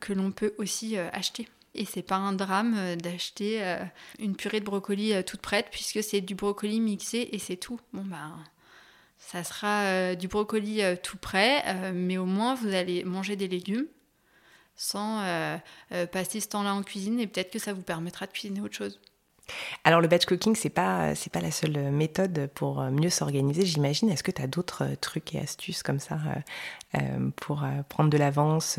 que 0.00 0.12
l'on 0.12 0.30
peut 0.30 0.54
aussi 0.58 0.96
euh, 0.96 1.08
acheter. 1.12 1.48
Et 1.74 1.84
c'est 1.84 2.02
pas 2.02 2.16
un 2.16 2.32
drame 2.32 2.96
d'acheter 2.96 3.62
une 4.18 4.34
purée 4.34 4.58
de 4.58 4.64
brocoli 4.64 5.12
toute 5.24 5.42
prête 5.42 5.68
puisque 5.70 6.02
c'est 6.02 6.20
du 6.20 6.34
brocoli 6.34 6.80
mixé 6.80 7.28
et 7.30 7.38
c'est 7.38 7.58
tout. 7.58 7.78
Bon 7.92 8.02
bah 8.04 8.32
ça 9.18 9.44
sera 9.44 10.16
du 10.16 10.26
brocoli 10.26 10.80
tout 11.04 11.18
prêt, 11.18 11.92
mais 11.92 12.16
au 12.16 12.24
moins 12.24 12.54
vous 12.54 12.74
allez 12.74 13.04
manger 13.04 13.36
des 13.36 13.46
légumes 13.46 13.86
sans 14.74 15.22
passer 16.10 16.40
ce 16.40 16.48
temps-là 16.48 16.74
en 16.74 16.82
cuisine 16.82 17.20
et 17.20 17.28
peut-être 17.28 17.52
que 17.52 17.60
ça 17.60 17.74
vous 17.74 17.82
permettra 17.82 18.26
de 18.26 18.32
cuisiner 18.32 18.60
autre 18.60 18.74
chose. 18.74 18.98
Alors 19.84 20.00
le 20.00 20.08
batch 20.08 20.26
cooking, 20.26 20.54
c'est 20.54 20.70
pas 20.70 21.14
c'est 21.14 21.32
pas 21.32 21.40
la 21.40 21.50
seule 21.50 21.90
méthode 21.90 22.50
pour 22.54 22.82
mieux 22.82 23.10
s'organiser, 23.10 23.64
j'imagine. 23.64 24.10
Est-ce 24.10 24.22
que 24.22 24.30
tu 24.30 24.42
as 24.42 24.46
d'autres 24.46 24.84
trucs 25.00 25.34
et 25.34 25.40
astuces 25.40 25.82
comme 25.82 25.98
ça 25.98 26.18
euh, 26.94 27.30
pour 27.36 27.64
prendre 27.88 28.10
de 28.10 28.18
l'avance 28.18 28.78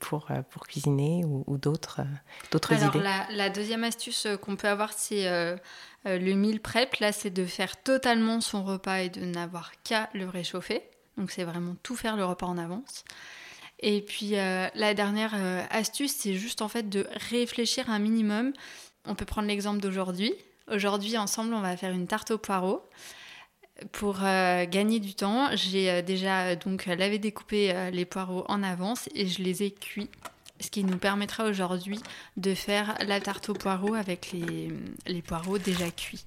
pour 0.00 0.28
pour 0.50 0.66
cuisiner 0.66 1.24
ou, 1.24 1.56
d'autres 1.56 2.00
d'autres 2.50 2.72
idées? 2.72 3.00
la, 3.00 3.26
la, 3.30 3.50
deuxième 3.50 3.84
astuce 3.84 4.26
qu'on 4.42 4.56
peut 4.56 4.68
avoir, 4.68 4.92
c'est 4.92 5.26
le 6.04 6.34
meal 6.34 6.60
prep. 6.60 6.96
Là, 6.96 7.12
c'est 7.12 7.30
de 7.30 7.44
faire 7.44 7.82
totalement 7.82 8.40
son 8.40 8.64
repas 8.64 8.98
et 8.98 9.08
de 9.08 9.24
n'avoir 9.24 9.72
qu'à 9.84 10.08
le 10.14 10.28
réchauffer. 10.28 10.82
Donc 11.16 11.30
c'est 11.30 11.44
vraiment 11.44 11.76
tout 11.82 11.96
faire 11.96 12.16
le 12.16 12.24
repas 12.24 12.46
en 12.46 12.58
avance. 12.58 13.04
Et 13.80 14.00
puis 14.00 14.38
euh, 14.38 14.68
la 14.74 14.94
dernière 14.94 15.32
euh, 15.34 15.62
astuce, 15.70 16.14
c'est 16.16 16.34
juste 16.34 16.62
en 16.62 16.68
fait 16.68 16.88
de 16.88 17.06
réfléchir 17.30 17.90
un 17.90 17.98
minimum. 17.98 18.52
On 19.06 19.14
peut 19.14 19.24
prendre 19.24 19.48
l'exemple 19.48 19.80
d'aujourd'hui. 19.80 20.34
Aujourd'hui, 20.70 21.16
ensemble, 21.18 21.54
on 21.54 21.60
va 21.60 21.76
faire 21.76 21.92
une 21.92 22.06
tarte 22.06 22.30
aux 22.30 22.38
poireaux. 22.38 22.88
Pour 23.90 24.18
euh, 24.22 24.64
gagner 24.66 25.00
du 25.00 25.14
temps, 25.14 25.48
j'ai 25.54 26.02
déjà 26.02 26.54
donc 26.56 26.86
lavé 26.86 27.18
découpé 27.18 27.90
les 27.90 28.04
poireaux 28.04 28.44
en 28.48 28.62
avance 28.62 29.08
et 29.14 29.26
je 29.26 29.42
les 29.42 29.64
ai 29.64 29.70
cuits. 29.72 30.10
Ce 30.60 30.70
qui 30.70 30.84
nous 30.84 30.98
permettra 30.98 31.46
aujourd'hui 31.46 31.98
de 32.36 32.54
faire 32.54 32.96
la 33.04 33.20
tarte 33.20 33.48
aux 33.48 33.54
poireaux 33.54 33.94
avec 33.94 34.32
les, 34.32 35.22
poireaux 35.22 35.58
déjà 35.58 35.90
cuits. 35.90 36.24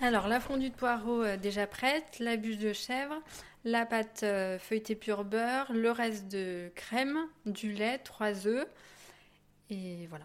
Alors, 0.00 0.28
la 0.28 0.38
fondue 0.38 0.70
de 0.70 0.74
poireaux 0.74 1.24
déjà 1.36 1.66
prête, 1.66 2.18
la 2.20 2.36
bûche 2.36 2.58
de 2.58 2.72
chèvre, 2.72 3.20
la 3.64 3.84
pâte 3.84 4.20
euh, 4.22 4.58
feuilletée 4.58 4.94
pur 4.94 5.24
beurre, 5.24 5.70
le 5.72 5.90
reste 5.90 6.28
de 6.28 6.70
crème, 6.74 7.18
du 7.46 7.72
lait, 7.72 7.98
3 7.98 8.46
œufs. 8.46 8.66
Et 9.70 10.06
voilà. 10.08 10.24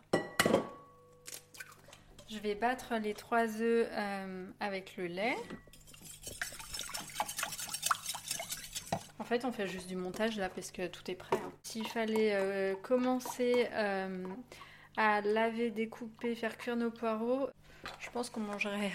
Je 2.29 2.39
vais 2.39 2.55
battre 2.55 2.95
les 2.95 3.13
3 3.13 3.61
œufs 3.61 3.87
euh, 3.91 4.47
avec 4.59 4.97
le 4.97 5.05
lait. 5.05 5.35
En 9.19 9.23
fait, 9.23 9.45
on 9.45 9.51
fait 9.51 9.67
juste 9.67 9.87
du 9.87 9.95
montage 9.95 10.37
là 10.37 10.49
parce 10.49 10.71
que 10.71 10.87
tout 10.87 11.09
est 11.09 11.15
prêt. 11.15 11.37
Hein. 11.37 11.51
S'il 11.63 11.87
fallait 11.87 12.35
euh, 12.35 12.75
commencer 12.75 13.67
à 14.97 15.21
laver, 15.21 15.71
découper, 15.71 16.35
faire 16.35 16.57
cuire 16.57 16.75
nos 16.75 16.91
poireaux, 16.91 17.49
je 17.99 18.09
pense 18.09 18.29
qu'on 18.29 18.41
mangerait 18.41 18.91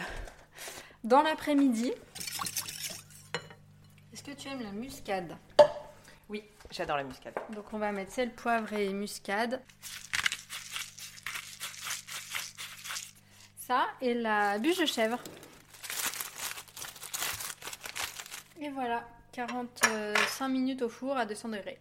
dans 1.04 1.22
l'après-midi. 1.22 1.92
Est-ce 4.12 4.22
que 4.22 4.32
tu 4.32 4.48
aimes 4.48 4.62
la 4.62 4.72
muscade? 4.72 5.36
Oui, 6.28 6.44
j'adore 6.70 6.96
la 6.96 7.04
muscade. 7.04 7.34
Donc 7.54 7.72
on 7.72 7.78
va 7.78 7.92
mettre 7.92 8.12
sel, 8.12 8.32
poivre 8.32 8.72
et 8.72 8.92
muscade. 8.92 9.62
Ça 13.70 13.86
et 14.02 14.14
la 14.14 14.58
bûche 14.58 14.78
de 14.78 14.84
chèvre. 14.84 15.20
Et 18.60 18.68
voilà, 18.70 19.08
45 19.30 20.48
minutes 20.48 20.82
au 20.82 20.88
four 20.88 21.16
à 21.16 21.24
200 21.24 21.50
degrés. 21.50 21.78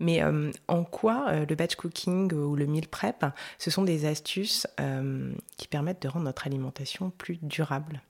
Mais 0.00 0.22
euh, 0.22 0.50
en 0.68 0.84
quoi 0.84 1.28
euh, 1.30 1.46
le 1.48 1.54
batch 1.54 1.76
cooking 1.76 2.30
ou 2.34 2.56
le 2.56 2.66
meal 2.66 2.88
prep, 2.88 3.24
ce 3.56 3.70
sont 3.70 3.84
des 3.84 4.04
astuces 4.04 4.66
euh, 4.80 5.32
qui 5.56 5.66
permettent 5.66 6.02
de 6.02 6.08
rendre 6.08 6.26
notre 6.26 6.46
alimentation 6.46 7.08
plus 7.08 7.38
durable? 7.40 8.02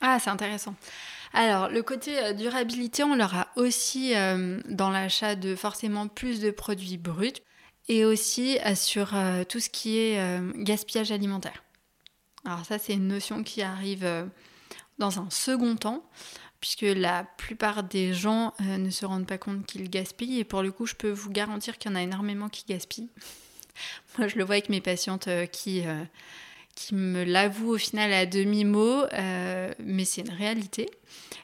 Ah, 0.00 0.18
c'est 0.18 0.30
intéressant. 0.30 0.74
Alors, 1.34 1.68
le 1.68 1.82
côté 1.82 2.32
durabilité, 2.32 3.04
on 3.04 3.14
l'aura 3.14 3.48
aussi 3.56 4.16
euh, 4.16 4.58
dans 4.70 4.88
l'achat 4.88 5.34
de 5.34 5.54
forcément 5.54 6.08
plus 6.08 6.40
de 6.40 6.50
produits 6.50 6.96
bruts 6.96 7.42
et 7.88 8.04
aussi 8.04 8.58
euh, 8.60 8.74
sur 8.74 9.14
tout 9.48 9.60
ce 9.60 9.68
qui 9.70 9.98
est 9.98 10.40
gaspillage 10.56 11.12
alimentaire. 11.12 11.64
Alors 12.44 12.64
ça, 12.64 12.78
c'est 12.78 12.94
une 12.94 13.08
notion 13.08 13.42
qui 13.42 13.62
arrive 13.62 14.06
dans 14.98 15.18
un 15.20 15.28
second 15.30 15.76
temps, 15.76 16.08
puisque 16.60 16.82
la 16.82 17.24
plupart 17.24 17.82
des 17.82 18.14
gens 18.14 18.54
ne 18.60 18.90
se 18.90 19.04
rendent 19.04 19.26
pas 19.26 19.38
compte 19.38 19.66
qu'ils 19.66 19.90
gaspillent, 19.90 20.38
et 20.38 20.44
pour 20.44 20.62
le 20.62 20.72
coup, 20.72 20.86
je 20.86 20.94
peux 20.94 21.10
vous 21.10 21.30
garantir 21.30 21.78
qu'il 21.78 21.90
y 21.90 21.94
en 21.94 21.96
a 21.96 22.02
énormément 22.02 22.48
qui 22.48 22.64
gaspillent. 22.66 23.10
Moi, 24.18 24.28
je 24.28 24.36
le 24.36 24.44
vois 24.44 24.54
avec 24.54 24.68
mes 24.68 24.80
patientes 24.80 25.28
qui 25.52 25.82
qui 26.78 26.94
me 26.94 27.24
l'avoue 27.24 27.74
au 27.74 27.76
final 27.76 28.12
à 28.12 28.24
demi-mot, 28.24 29.02
euh, 29.12 29.72
mais 29.80 30.04
c'est 30.04 30.20
une 30.20 30.30
réalité, 30.30 30.88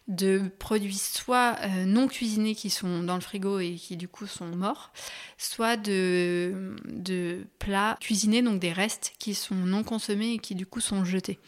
de 0.07 0.43
produits 0.61 0.95
soit 0.95 1.57
euh, 1.63 1.87
non 1.87 2.07
cuisinés 2.07 2.55
qui 2.55 2.71
sont 2.71 3.03
dans 3.03 3.17
le 3.17 3.21
frigo 3.21 3.59
et 3.59 3.75
qui 3.75 3.97
du 3.97 4.07
coup 4.07 4.29
sont 4.29 4.47
morts, 4.47 4.93
soit 5.37 5.77
de, 5.77 6.77
de 6.85 7.49
plats 7.59 7.97
cuisinés, 8.01 8.43
donc 8.43 8.61
des 8.61 8.73
restes 8.73 9.15
qui 9.19 9.35
sont 9.35 9.57
non 9.57 9.83
consommés 9.83 10.35
et 10.35 10.39
qui 10.39 10.55
du 10.55 10.67
coup 10.67 10.81
sont 10.81 11.05
jetés. 11.05 11.41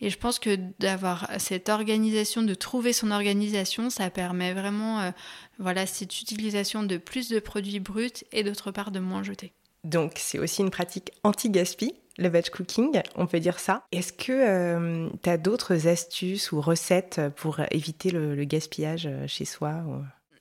Et 0.00 0.08
je 0.08 0.16
pense 0.16 0.38
que 0.38 0.56
d'avoir 0.78 1.28
cette 1.38 1.68
organisation, 1.68 2.42
de 2.42 2.54
trouver 2.54 2.94
son 2.94 3.10
organisation, 3.10 3.90
ça 3.90 4.08
permet 4.08 4.54
vraiment 4.54 5.00
euh, 5.00 5.10
voilà, 5.58 5.84
cette 5.84 6.18
utilisation 6.18 6.82
de 6.82 6.96
plus 6.96 7.28
de 7.28 7.40
produits 7.40 7.80
bruts 7.80 8.24
et 8.32 8.42
d'autre 8.42 8.70
part 8.70 8.90
de 8.90 9.00
moins 9.00 9.22
jetés. 9.22 9.52
Donc 9.84 10.14
c'est 10.16 10.38
aussi 10.38 10.62
une 10.62 10.70
pratique 10.70 11.10
anti-gaspi 11.24 11.92
le 12.18 12.28
veg 12.28 12.50
cooking, 12.50 13.00
on 13.14 13.26
peut 13.26 13.40
dire 13.40 13.58
ça. 13.58 13.84
Est-ce 13.92 14.12
que 14.12 14.32
euh, 14.32 15.08
tu 15.22 15.30
as 15.30 15.38
d'autres 15.38 15.86
astuces 15.86 16.52
ou 16.52 16.60
recettes 16.60 17.20
pour 17.36 17.60
éviter 17.70 18.10
le, 18.10 18.44
gaspillage 18.44 19.06
euh, 19.06 19.26
chez 19.26 19.44
soi 19.44 19.84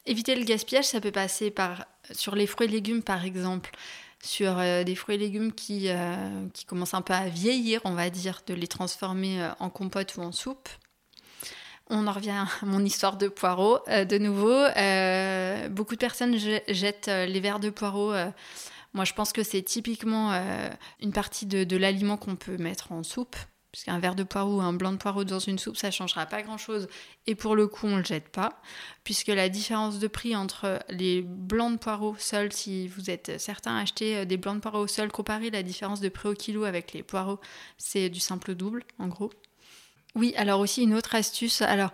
Éviter 0.05 0.35
le 0.35 0.43
gaspillage, 0.43 0.85
ça 0.85 0.99
peut 0.99 1.11
passer 1.11 1.51
par 1.51 1.85
sur 2.11 2.35
les 2.35 2.47
fruits 2.47 2.67
et 2.67 2.71
légumes 2.71 3.03
par 3.03 3.23
exemple, 3.25 3.71
sur 4.23 4.57
euh, 4.57 4.83
des 4.83 4.95
fruits 4.95 5.15
et 5.15 5.19
légumes 5.19 5.53
qui, 5.53 5.89
qui 6.53 6.65
commencent 6.65 6.95
un 6.95 7.01
peu 7.01 7.13
à 7.13 7.29
vieillir, 7.29 7.81
on 7.85 7.93
va 7.93 8.09
dire, 8.09 8.41
de 8.47 8.53
les 8.53 8.67
transformer 8.67 9.47
en 9.59 9.69
compote 9.69 10.15
ou 10.17 10.21
en 10.21 10.31
soupe. 10.31 10.69
On 11.89 12.07
en 12.07 12.11
revient 12.11 12.31
à 12.31 12.47
mon 12.65 12.83
histoire 12.83 13.17
de 13.17 13.27
poireaux. 13.27 13.79
de 13.87 14.17
nouveau, 14.17 14.65
beaucoup 15.73 15.93
de 15.93 15.99
personnes 15.99 16.35
jettent 16.67 17.07
les 17.07 17.39
verres 17.39 17.59
de 17.59 17.69
poireaux 17.69 18.13
moi, 18.97 19.05
je 19.05 19.13
pense 19.13 19.31
que 19.31 19.43
c'est 19.43 19.61
typiquement 19.61 20.33
euh, 20.33 20.69
une 21.01 21.11
partie 21.11 21.45
de, 21.45 21.77
l'aliment 21.77 22.17
qu'on 22.17 22.35
peut 22.35 22.57
mettre 22.57 22.91
en 22.91 23.03
soupe. 23.03 23.35
Puisqu'un 23.71 23.99
verre 23.99 24.15
de 24.15 24.23
poireau 24.23 24.57
ou 24.57 24.61
un 24.61 24.73
blanc 24.73 24.91
de 24.91 24.97
poireau 24.97 25.23
dans 25.23 25.37
une 25.37 25.59
soupe, 25.59 25.77
ça 25.77 25.89
ne 25.89 25.91
changera 25.91 26.25
pas 26.25 26.41
grand-chose. 26.41 26.87
Et 27.27 27.35
pour 27.35 27.55
le 27.55 27.67
coup, 27.67 27.85
on 27.85 27.91
ne 27.91 27.97
le 27.97 28.03
jette 28.03 28.29
pas. 28.29 28.59
Puisque 29.03 29.27
la 29.27 29.49
différence 29.49 29.99
de 29.99 30.07
prix 30.07 30.35
entre 30.35 30.79
les 30.89 31.21
blancs 31.21 31.73
de 31.73 31.77
poireaux 31.77 32.15
seuls, 32.17 32.51
si 32.51 32.87
vous 32.87 33.11
êtes 33.11 33.39
certains 33.39 33.77
à 33.77 33.81
acheter 33.81 34.17
euh, 34.17 34.25
des 34.25 34.37
blancs 34.37 34.55
de 34.55 34.61
poireaux 34.61 34.87
seuls, 34.87 35.11
comparé 35.11 35.51
la 35.51 35.61
différence 35.61 36.01
de 36.01 36.09
prix 36.09 36.29
au 36.29 36.33
kilo 36.33 36.63
avec 36.63 36.93
les 36.93 37.03
poireaux, 37.03 37.39
c'est 37.77 38.09
du 38.09 38.19
simple 38.19 38.55
double, 38.55 38.83
en 38.97 39.09
gros. 39.09 39.31
Oui, 40.15 40.33
alors 40.37 40.59
aussi 40.59 40.81
une 40.81 40.95
autre 40.95 41.13
astuce. 41.13 41.61
Alors, 41.61 41.91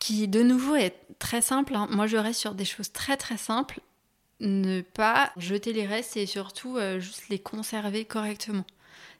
qui 0.00 0.26
de 0.26 0.42
nouveau 0.42 0.74
est 0.74 0.96
très 1.18 1.42
simple. 1.42 1.74
Hein. 1.74 1.86
Moi, 1.90 2.06
je 2.06 2.16
reste 2.16 2.40
sur 2.40 2.54
des 2.54 2.64
choses 2.64 2.92
très 2.92 3.18
très 3.18 3.36
simples 3.36 3.82
ne 4.40 4.82
pas 4.82 5.32
jeter 5.36 5.72
les 5.72 5.86
restes 5.86 6.16
et 6.16 6.26
surtout 6.26 6.76
euh, 6.76 7.00
juste 7.00 7.28
les 7.28 7.38
conserver 7.38 8.04
correctement. 8.04 8.64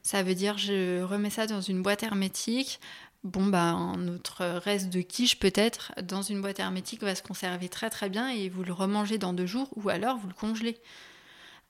Ça 0.03 0.23
veut 0.23 0.35
dire 0.35 0.57
je 0.57 1.01
remets 1.01 1.29
ça 1.29 1.47
dans 1.47 1.61
une 1.61 1.81
boîte 1.81 2.03
hermétique. 2.03 2.79
Bon 3.23 3.45
bah 3.45 3.75
notre 3.97 4.45
reste 4.45 4.89
de 4.89 5.01
quiche 5.01 5.39
peut-être 5.39 5.91
dans 6.01 6.21
une 6.21 6.41
boîte 6.41 6.59
hermétique 6.59 7.01
va 7.01 7.15
se 7.15 7.23
conserver 7.23 7.67
très 7.67 7.89
très 7.89 8.09
bien 8.09 8.29
et 8.29 8.47
vous 8.47 8.63
le 8.63 8.73
remangez 8.73 9.17
dans 9.17 9.33
deux 9.33 9.47
jours 9.47 9.69
ou 9.75 9.89
alors 9.89 10.17
vous 10.17 10.27
le 10.27 10.33
congelez. 10.33 10.77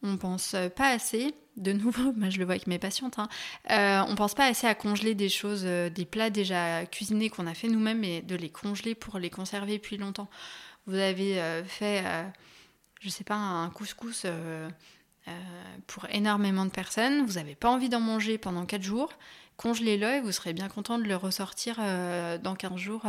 On 0.04 0.18
pense 0.18 0.56
pas 0.76 0.90
assez, 0.90 1.34
de 1.56 1.72
nouveau, 1.72 2.14
moi 2.18 2.30
je 2.30 2.38
le 2.38 2.46
vois 2.46 2.54
avec 2.54 2.68
mes 2.68 2.78
patientes, 2.78 3.18
hein, 3.18 3.30
euh, 3.72 4.04
on 4.08 4.14
pense 4.14 4.36
pas 4.36 4.46
assez 4.46 4.68
à 4.68 4.76
congeler 4.76 5.16
des 5.16 5.30
choses, 5.30 5.64
euh, 5.66 5.90
des 5.90 6.06
plats 6.06 6.30
déjà 6.30 6.86
cuisinés 6.86 7.30
qu'on 7.30 7.48
a 7.48 7.56
fait 7.56 7.68
nous-mêmes 7.68 8.04
et 8.04 8.22
de 8.22 8.36
les 8.36 8.50
congeler 8.50 8.94
pour 8.94 9.18
les 9.18 9.32
conserver 9.32 9.80
plus 9.80 9.98
longtemps. 9.98 10.30
Vous 10.86 10.96
avez 10.96 11.42
fait 11.66 12.04
je 13.00 13.10
sais 13.10 13.24
pas, 13.24 13.36
un 13.36 13.70
couscous 13.70 14.24
euh, 14.26 14.70
euh, 15.28 15.32
pour 15.88 16.06
énormément 16.10 16.66
de 16.66 16.72
personnes, 16.72 17.26
vous 17.26 17.34
n'avez 17.34 17.56
pas 17.56 17.70
envie 17.70 17.90
d'en 17.90 18.00
manger 18.00 18.38
pendant 18.38 18.66
4 18.66 18.82
jours, 18.82 19.10
congelez-le 19.58 20.08
et 20.16 20.22
vous 20.22 20.32
serez 20.32 20.54
bien 20.54 20.70
content 20.70 20.98
de 20.98 21.04
le 21.04 21.16
ressortir 21.16 21.78
euh, 21.80 22.38
dans 22.38 22.56
15 22.56 22.76
jours 22.78 23.06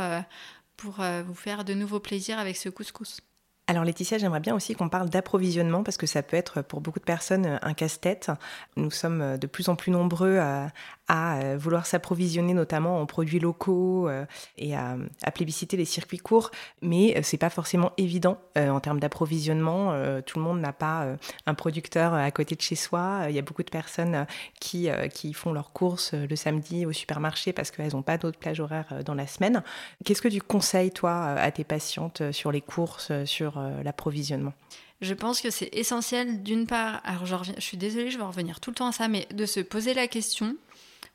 pour 0.76 1.00
vous 1.26 1.35
faire 1.35 1.64
de 1.64 1.75
nouveaux 1.75 2.00
plaisirs 2.00 2.38
avec 2.38 2.57
ce 2.57 2.68
couscous. 2.68 3.21
Alors 3.70 3.84
Laetitia, 3.84 4.16
j'aimerais 4.16 4.40
bien 4.40 4.54
aussi 4.54 4.75
qu'on 4.75 4.88
parle 4.88 5.10
d'approvisionnement 5.10 5.82
parce 5.82 5.98
que 5.98 6.06
ça 6.06 6.22
peut 6.22 6.38
être 6.38 6.62
pour 6.62 6.80
beaucoup 6.80 7.00
de 7.00 7.04
personnes 7.04 7.58
un 7.60 7.75
casse-tête. 7.75 8.30
Nous 8.76 8.90
sommes 8.90 9.37
de 9.37 9.46
plus 9.46 9.68
en 9.68 9.76
plus 9.76 9.90
nombreux 9.90 10.38
à, 10.38 10.70
euh, 11.10 11.58
vouloir 11.58 11.84
s'approvisionner 11.84 12.54
notamment 12.54 12.98
en 12.98 13.04
produits 13.04 13.38
locaux 13.38 14.08
euh, 14.08 14.25
et 14.56 14.75
à, 14.75 14.96
plébisciter 15.34 15.76
les 15.76 15.84
circuits 15.84 16.18
courts, 16.18 16.50
mais 16.80 17.18
euh, 17.18 17.20
c'est 17.22 17.37
pas 17.37 17.50
forcément 17.50 17.92
évident 17.98 18.38
en 18.56 18.80
termes 18.80 19.00
d'approvisionnement. 19.00 19.92
tout 20.22 20.38
le 20.38 20.44
monde 20.44 20.60
n'a 20.60 20.72
pas 20.72 21.06
un 21.46 21.54
producteur 21.54 22.14
à 22.14 22.30
côté 22.32 22.56
de 22.56 22.60
chez 22.60 22.75
soi. 22.75 23.26
Il 23.28 23.37
y 23.37 23.38
a 23.38 23.42
beaucoup 23.42 23.62
de 23.62 23.70
personnes 23.70 24.26
qui, 24.58 24.88
qui 25.12 25.32
font 25.32 25.52
leurs 25.52 25.72
courses 25.72 26.14
le 26.14 26.34
samedi 26.34 26.84
au 26.84 26.92
supermarché 26.92 27.52
parce 27.52 27.70
qu'elles 27.70 27.92
n'ont 27.92 28.02
pas 28.02 28.18
d'autres 28.18 28.38
plages 28.38 28.58
horaires 28.58 29.04
dans 29.04 29.14
la 29.14 29.28
semaine. 29.28 29.62
Qu'est-ce 30.04 30.22
que 30.22 30.28
tu 30.28 30.40
conseilles, 30.40 30.90
toi, 30.90 31.34
à 31.34 31.50
tes 31.52 31.62
patientes 31.62 32.32
sur 32.32 32.50
les 32.50 32.60
courses, 32.60 33.12
sur 33.26 33.57
l'approvisionnement 33.82 34.52
Je 35.00 35.14
pense 35.14 35.40
que 35.40 35.50
c'est 35.50 35.70
essentiel 35.72 36.42
d'une 36.42 36.66
part, 36.66 37.00
alors 37.04 37.26
je, 37.26 37.60
suis 37.60 37.76
désolée, 37.76 38.10
je 38.10 38.18
vais 38.18 38.24
revenir 38.24 38.60
tout 38.60 38.70
le 38.70 38.76
temps 38.76 38.88
à 38.88 38.92
ça, 38.92 39.08
mais 39.08 39.26
de 39.32 39.46
se 39.46 39.60
poser 39.60 39.94
la 39.94 40.08
question 40.08 40.56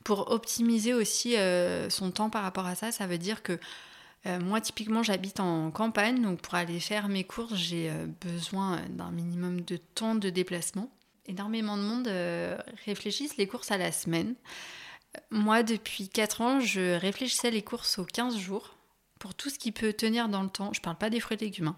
pour 0.04 0.32
optimiser 0.32 0.94
aussi 0.94 1.38
euh, 1.38 1.90
son 1.90 2.12
temps 2.12 2.30
par 2.30 2.44
rapport 2.44 2.66
à 2.66 2.76
ça. 2.76 2.92
Ça 2.92 3.08
veut 3.08 3.18
dire 3.18 3.42
que 3.42 3.58
euh, 4.26 4.40
moi, 4.40 4.62
typiquement, 4.62 5.04
j'habite 5.04 5.40
en 5.40 5.72
campagne, 5.72 6.22
donc 6.22 6.42
pour 6.42 6.56
aller 6.56 6.80
faire 6.80 7.10
mes 7.10 7.24
courses, 7.24 7.56
j'ai 7.56 7.90
euh, 7.90 8.08
besoin 8.22 8.80
d'un 8.90 9.12
minimum 9.12 9.62
de 9.62 9.78
temps 9.78 10.16
de 10.16 10.30
déplacement. 10.30 10.90
Énormément 11.26 11.78
de 11.78 11.84
monde 11.84 12.08
euh, 12.08 12.58
réfléchissent 12.86 13.38
les 13.38 13.48
courses 13.48 13.72
à 13.72 13.78
la 13.78 13.92
semaine. 13.92 14.36
Moi, 15.30 15.64
depuis 15.64 16.10
4 16.10 16.42
ans, 16.42 16.60
je 16.60 16.98
réfléchissais 16.98 17.52
les 17.52 17.62
courses 17.62 18.00
aux 18.00 18.06
15 18.06 18.38
jours 18.38 18.76
pour 19.24 19.36
tout 19.36 19.50
ce 19.50 19.58
qui 19.58 19.72
peut 19.72 19.94
tenir 19.94 20.28
dans 20.28 20.44
le 20.44 20.50
temps. 20.50 20.74
Je 20.74 20.82
parle 20.82 20.98
pas 20.98 21.10
des 21.10 21.22
fruits 21.22 21.38
et 21.40 21.46
légumes, 21.46 21.70
hein, 21.70 21.78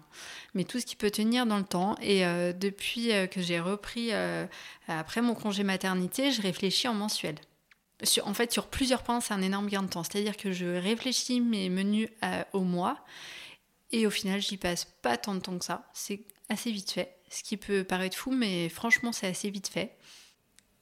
mais 0.54 0.64
tout 0.64 0.80
ce 0.80 0.84
qui 0.84 0.96
peut 0.96 1.12
tenir 1.12 1.46
dans 1.46 1.58
le 1.58 1.64
temps. 1.64 1.94
Et 2.02 2.26
euh, 2.26 2.52
depuis 2.52 3.12
euh, 3.12 3.28
que 3.28 3.40
j'ai 3.40 3.60
repris, 3.60 4.08
euh, 4.10 4.48
après 4.88 5.22
mon 5.22 5.36
congé 5.36 5.62
maternité, 5.62 6.32
je 6.32 6.42
réfléchis 6.42 6.88
en 6.88 6.94
mensuel. 6.94 7.36
En 8.24 8.34
fait, 8.34 8.50
sur 8.50 8.66
plusieurs 8.66 9.04
points, 9.04 9.20
c'est 9.20 9.32
un 9.32 9.42
énorme 9.42 9.68
gain 9.68 9.84
de 9.84 9.88
temps. 9.88 10.02
C'est-à-dire 10.02 10.36
que 10.36 10.50
je 10.50 10.66
réfléchis 10.66 11.40
mes 11.40 11.68
menus 11.68 12.08
au 12.52 12.62
mois 12.62 12.98
et 13.92 14.08
au 14.08 14.10
final, 14.10 14.40
j'y 14.40 14.56
passe 14.56 14.84
pas 14.84 15.16
tant 15.16 15.36
de 15.36 15.40
temps 15.40 15.56
que 15.56 15.64
ça. 15.64 15.88
C'est 15.94 16.24
assez 16.48 16.72
vite 16.72 16.90
fait. 16.90 17.16
Ce 17.30 17.44
qui 17.44 17.56
peut 17.56 17.84
paraître 17.84 18.16
fou, 18.16 18.32
mais 18.32 18.68
franchement, 18.68 19.12
c'est 19.12 19.28
assez 19.28 19.50
vite 19.50 19.68
fait. 19.68 19.96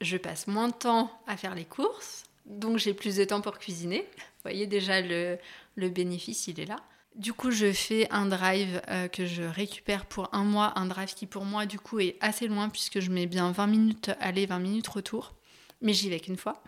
Je 0.01 0.17
passe 0.17 0.47
moins 0.47 0.69
de 0.69 0.73
temps 0.73 1.11
à 1.27 1.37
faire 1.37 1.53
les 1.53 1.65
courses, 1.65 2.23
donc 2.45 2.77
j'ai 2.77 2.93
plus 2.93 3.15
de 3.15 3.23
temps 3.23 3.41
pour 3.41 3.57
cuisiner. 3.57 4.07
Vous 4.17 4.41
voyez 4.43 4.67
déjà 4.67 5.01
le, 5.01 5.37
bénéfice, 5.77 6.47
il 6.47 6.59
est 6.59 6.65
là. 6.65 6.77
Du 7.15 7.33
coup, 7.33 7.51
je 7.51 7.71
fais 7.71 8.07
un 8.11 8.25
drive 8.25 8.81
euh, 8.89 9.07
que 9.07 9.25
je 9.25 9.43
récupère 9.43 10.05
pour 10.05 10.29
un 10.33 10.43
mois, 10.43 10.77
un 10.77 10.85
drive 10.85 11.13
qui 11.13 11.27
pour 11.27 11.45
moi, 11.45 11.65
du 11.65 11.79
coup, 11.79 11.99
est 11.99 12.17
assez 12.19 12.47
loin 12.47 12.69
puisque 12.69 12.99
je 12.99 13.09
mets 13.09 13.25
bien 13.25 13.51
20 13.51 13.67
minutes 13.67 14.11
aller, 14.19 14.45
20 14.45 14.59
minutes 14.59 14.87
retour. 14.87 15.33
Mais 15.81 15.93
j'y 15.93 16.09
vais 16.09 16.19
qu'une 16.19 16.37
fois. 16.37 16.61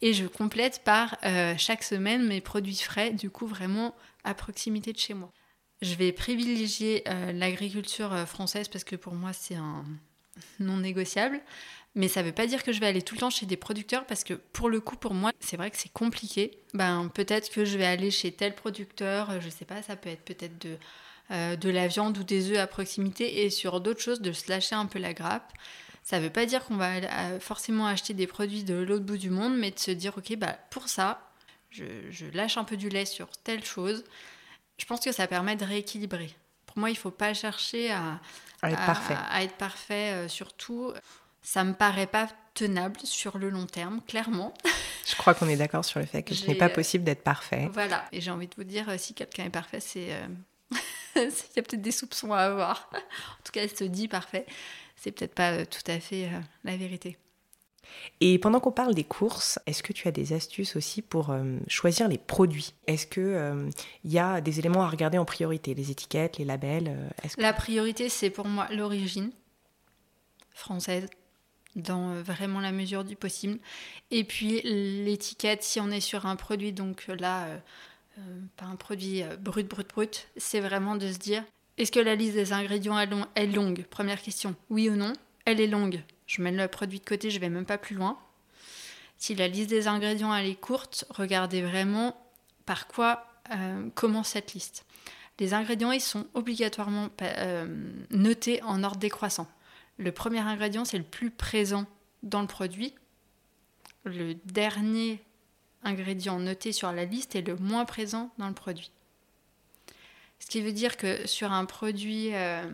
Et 0.00 0.12
je 0.12 0.26
complète 0.26 0.82
par 0.84 1.16
euh, 1.24 1.54
chaque 1.58 1.82
semaine 1.82 2.26
mes 2.26 2.40
produits 2.40 2.76
frais, 2.76 3.10
du 3.10 3.30
coup, 3.30 3.46
vraiment 3.46 3.94
à 4.24 4.34
proximité 4.34 4.92
de 4.92 4.98
chez 4.98 5.14
moi. 5.14 5.32
Je 5.80 5.94
vais 5.94 6.12
privilégier 6.12 7.02
euh, 7.08 7.32
l'agriculture 7.32 8.16
française 8.28 8.68
parce 8.68 8.84
que 8.84 8.96
pour 8.96 9.14
moi, 9.14 9.32
c'est 9.32 9.56
un 9.56 9.84
non 10.60 10.78
négociable. 10.78 11.40
Mais 11.94 12.08
ça 12.08 12.22
ne 12.22 12.26
veut 12.26 12.32
pas 12.32 12.46
dire 12.46 12.62
que 12.62 12.72
je 12.72 12.80
vais 12.80 12.86
aller 12.86 13.02
tout 13.02 13.14
le 13.14 13.20
temps 13.20 13.28
chez 13.30 13.44
des 13.44 13.56
producteurs 13.58 14.06
parce 14.06 14.24
que 14.24 14.34
pour 14.34 14.70
le 14.70 14.80
coup, 14.80 14.96
pour 14.96 15.12
moi, 15.12 15.30
c'est 15.40 15.56
vrai 15.58 15.70
que 15.70 15.76
c'est 15.76 15.92
compliqué. 15.92 16.58
Ben, 16.72 17.08
peut-être 17.12 17.50
que 17.50 17.64
je 17.66 17.76
vais 17.76 17.84
aller 17.84 18.10
chez 18.10 18.32
tel 18.32 18.54
producteur, 18.54 19.30
euh, 19.30 19.40
je 19.40 19.50
sais 19.50 19.66
pas, 19.66 19.82
ça 19.82 19.96
peut 19.96 20.08
être 20.08 20.22
peut-être 20.24 20.58
de, 20.58 20.78
euh, 21.32 21.54
de 21.56 21.68
la 21.68 21.88
viande 21.88 22.16
ou 22.16 22.24
des 22.24 22.50
œufs 22.50 22.58
à 22.58 22.66
proximité 22.66 23.44
et 23.44 23.50
sur 23.50 23.80
d'autres 23.82 24.00
choses, 24.00 24.22
de 24.22 24.32
se 24.32 24.48
lâcher 24.50 24.74
un 24.74 24.86
peu 24.86 24.98
la 24.98 25.12
grappe. 25.12 25.52
Ça 26.02 26.18
ne 26.18 26.24
veut 26.24 26.30
pas 26.32 26.46
dire 26.46 26.64
qu'on 26.64 26.76
va 26.76 26.94
euh, 26.94 27.38
forcément 27.40 27.86
acheter 27.86 28.14
des 28.14 28.26
produits 28.26 28.64
de 28.64 28.74
l'autre 28.74 29.04
bout 29.04 29.18
du 29.18 29.28
monde, 29.30 29.54
mais 29.56 29.70
de 29.70 29.78
se 29.78 29.90
dire, 29.90 30.16
ok, 30.16 30.34
bah, 30.36 30.56
pour 30.70 30.88
ça, 30.88 31.30
je, 31.70 31.84
je 32.10 32.24
lâche 32.26 32.56
un 32.56 32.64
peu 32.64 32.76
du 32.78 32.88
lait 32.88 33.04
sur 33.04 33.28
telle 33.44 33.64
chose. 33.64 34.02
Je 34.78 34.84
pense 34.86 35.00
que 35.00 35.12
ça 35.12 35.26
permet 35.26 35.56
de 35.56 35.64
rééquilibrer. 35.66 36.34
Pour 36.66 36.78
moi, 36.78 36.88
il 36.88 36.94
ne 36.94 36.98
faut 36.98 37.10
pas 37.10 37.34
chercher 37.34 37.90
à, 37.92 38.18
À 38.62 38.70
être 38.70 38.80
à- 38.80 38.86
parfait. 38.86 39.16
à 39.30 39.42
être 39.44 39.56
parfait 39.56 40.12
euh, 40.14 40.28
sur 40.28 40.54
tout. 40.54 40.90
Ça 41.42 41.64
me 41.64 41.72
paraît 41.74 42.06
pas 42.06 42.28
tenable 42.54 43.00
sur 43.04 43.38
le 43.38 43.50
long 43.50 43.66
terme, 43.66 44.00
clairement. 44.06 44.54
Je 45.06 45.16
crois 45.16 45.34
qu'on 45.34 45.48
est 45.48 45.56
d'accord 45.56 45.84
sur 45.84 45.98
le 46.00 46.06
fait 46.06 46.22
que 46.22 46.34
ce 46.34 46.46
n'est 46.46 46.54
pas 46.54 46.66
euh, 46.66 46.74
possible 46.74 47.02
d'être 47.04 47.22
parfait. 47.24 47.68
Voilà. 47.72 48.04
Et 48.12 48.20
j'ai 48.20 48.30
envie 48.30 48.46
de 48.46 48.54
vous 48.56 48.64
dire, 48.64 48.88
euh, 48.88 48.96
si 48.98 49.14
quelqu'un 49.14 49.44
est 49.46 49.50
parfait, 49.50 49.80
c'est. 49.80 50.12
euh, 50.12 50.26
Il 51.16 51.22
y 51.56 51.58
a 51.58 51.62
peut-être 51.62 51.82
des 51.82 51.90
soupçons 51.92 52.32
à 52.32 52.38
avoir. 52.38 52.88
en 52.94 53.42
tout 53.44 53.52
cas, 53.52 53.62
elle 53.62 53.76
se 53.76 53.84
dit 53.84 54.06
parfait. 54.08 54.46
C'est 54.96 55.10
peut-être 55.10 55.34
pas 55.34 55.52
euh, 55.52 55.64
tout 55.64 55.90
à 55.90 55.98
fait 55.98 56.26
euh, 56.26 56.38
la 56.64 56.76
vérité. 56.76 57.18
Et 58.20 58.38
pendant 58.38 58.60
qu'on 58.60 58.70
parle 58.72 58.94
des 58.94 59.04
courses, 59.04 59.58
est-ce 59.66 59.82
que 59.82 59.92
tu 59.92 60.06
as 60.08 60.12
des 60.12 60.32
astuces 60.32 60.76
aussi 60.76 61.02
pour 61.02 61.30
euh, 61.30 61.58
choisir 61.66 62.06
les 62.08 62.16
produits? 62.18 62.72
Est-ce 62.86 63.06
que 63.06 63.20
euh, 63.20 63.68
y 64.04 64.18
a 64.18 64.40
des 64.40 64.60
éléments 64.60 64.82
à 64.84 64.88
regarder 64.88 65.18
en 65.18 65.24
priorité? 65.24 65.74
Les 65.74 65.90
étiquettes, 65.90 66.38
les 66.38 66.44
labels 66.44 66.88
euh, 66.88 67.28
que- 67.28 67.40
La 67.42 67.52
priorité, 67.52 68.08
c'est 68.08 68.30
pour 68.30 68.46
moi 68.46 68.68
l'origine 68.70 69.32
française, 70.54 71.08
dans 71.76 72.10
euh, 72.10 72.22
vraiment 72.22 72.60
la 72.60 72.72
mesure 72.72 73.04
du 73.04 73.16
possible. 73.16 73.58
Et 74.10 74.24
puis 74.24 74.60
l'étiquette, 74.62 75.62
si 75.62 75.80
on 75.80 75.90
est 75.90 76.00
sur 76.00 76.26
un 76.26 76.36
produit, 76.36 76.72
donc 76.72 77.06
là, 77.08 77.44
euh, 77.44 77.58
euh, 78.18 78.38
pas 78.56 78.66
un 78.66 78.76
produit 78.76 79.22
euh, 79.22 79.36
brut, 79.36 79.66
brut, 79.66 79.88
brut, 79.88 80.28
c'est 80.36 80.60
vraiment 80.60 80.96
de 80.96 81.10
se 81.10 81.18
dire, 81.18 81.44
est-ce 81.78 81.92
que 81.92 82.00
la 82.00 82.14
liste 82.14 82.34
des 82.34 82.52
ingrédients 82.52 82.98
est 82.98 83.06
long- 83.06 83.26
est 83.34 83.46
longue? 83.46 83.84
Première 83.88 84.20
question, 84.20 84.54
oui 84.70 84.90
ou 84.90 84.96
non? 84.96 85.12
Elle 85.44 85.60
est 85.60 85.66
longue. 85.66 86.02
Je 86.26 86.42
mets 86.42 86.52
le 86.52 86.68
produit 86.68 87.00
de 87.00 87.04
côté, 87.04 87.30
je 87.30 87.40
vais 87.40 87.48
même 87.48 87.66
pas 87.66 87.78
plus 87.78 87.96
loin. 87.96 88.18
Si 89.18 89.34
la 89.34 89.48
liste 89.48 89.70
des 89.70 89.88
ingrédients 89.88 90.34
elle 90.34 90.46
est 90.46 90.54
courte, 90.54 91.04
regardez 91.10 91.62
vraiment 91.62 92.16
par 92.66 92.86
quoi 92.86 93.26
euh, 93.52 93.88
commence 93.94 94.28
cette 94.30 94.54
liste. 94.54 94.84
Les 95.38 95.54
ingrédients, 95.54 95.90
ils 95.90 96.00
sont 96.00 96.26
obligatoirement 96.34 97.08
euh, 97.22 97.66
notés 98.10 98.62
en 98.62 98.84
ordre 98.84 98.98
décroissant. 98.98 99.48
Le 100.02 100.10
premier 100.10 100.40
ingrédient, 100.40 100.84
c'est 100.84 100.98
le 100.98 101.04
plus 101.04 101.30
présent 101.30 101.86
dans 102.24 102.40
le 102.40 102.48
produit. 102.48 102.92
Le 104.04 104.34
dernier 104.34 105.22
ingrédient 105.84 106.40
noté 106.40 106.72
sur 106.72 106.90
la 106.90 107.04
liste 107.04 107.36
est 107.36 107.42
le 107.42 107.54
moins 107.54 107.84
présent 107.84 108.32
dans 108.36 108.48
le 108.48 108.54
produit. 108.54 108.90
Ce 110.40 110.46
qui 110.46 110.60
veut 110.60 110.72
dire 110.72 110.96
que 110.96 111.24
sur 111.28 111.52
un 111.52 111.66
produit, 111.66 112.34
euh, 112.34 112.68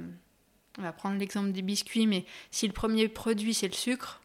on 0.79 0.83
va 0.83 0.93
prendre 0.93 1.19
l'exemple 1.19 1.53
des 1.53 1.61
biscuits, 1.61 2.07
mais 2.07 2.25
si 2.51 2.67
le 2.67 2.73
premier 2.73 3.09
produit 3.09 3.53
c'est 3.53 3.69
le 3.69 3.75
sucre, 3.75 4.23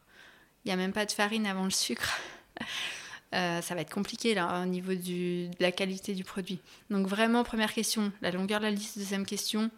il 0.64 0.70
n'y 0.70 0.74
a 0.74 0.78
même 0.78 0.94
pas 0.94 1.06
de 1.06 1.12
farine 1.12 1.46
avant 1.46 1.66
le 1.66 1.72
sucre. 1.72 2.20
Euh, 3.34 3.64
ça 3.64 3.74
va 3.74 3.82
être 3.82 3.92
compliqué 3.92 4.36
là 4.36 4.62
au 4.62 4.68
niveau 4.68 4.94
de 4.94 5.50
la 5.60 5.72
qualité 5.72 6.14
du 6.14 6.24
produit. 6.24 6.60
Donc 6.92 7.08
vraiment, 7.08 7.44
première 7.44 7.74
question, 7.74 8.12
la 8.22 8.30
longueur 8.30 8.60
de 8.60 8.66
la 8.66 8.70
liste. 8.70 9.00
Deuxième 9.00 9.26
question, 9.26 9.72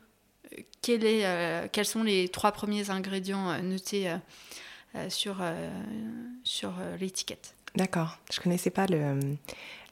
quel 0.81 1.03
est, 1.05 1.25
euh, 1.25 1.67
quels 1.71 1.85
sont 1.85 2.03
les 2.03 2.29
trois 2.29 2.51
premiers 2.51 2.89
ingrédients 2.89 3.49
euh, 3.51 3.61
notés 3.61 4.09
euh, 4.95 5.09
sur, 5.09 5.37
sur 6.43 6.71
l'étiquette 6.99 7.55
D'accord. 7.75 8.17
Je 8.31 8.39
connaissais 8.39 8.69
pas 8.69 8.85
le, 8.85 9.19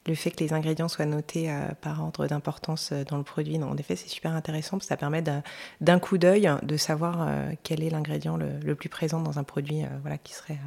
le 0.06 0.14
fait 0.14 0.30
que 0.30 0.42
les 0.42 0.54
ingrédients 0.54 0.88
soient 0.88 1.04
notés 1.04 1.50
euh, 1.50 1.68
par 1.82 2.02
ordre 2.02 2.26
d'importance 2.26 2.90
euh, 2.92 3.04
dans 3.04 3.18
le 3.18 3.22
produit. 3.24 3.58
Non, 3.58 3.68
en 3.68 3.76
effet, 3.76 3.96
c'est 3.96 4.08
super 4.08 4.32
intéressant 4.32 4.78
parce 4.78 4.86
que 4.86 4.88
ça 4.88 4.96
permet 4.96 5.22
d'un- 5.22 5.98
coup 5.98 6.16
d'œil 6.16 6.50
de 6.62 6.76
savoir 6.78 7.26
euh, 7.28 7.52
quel 7.62 7.82
est 7.82 7.90
l'ingrédient 7.90 8.36
le, 8.38 8.58
le 8.60 8.74
plus 8.74 8.88
présent 8.88 9.20
dans 9.20 9.38
un 9.38 9.44
produit 9.44 9.82
voilà, 10.00 10.16
qui, 10.16 10.32
serait, 10.32 10.58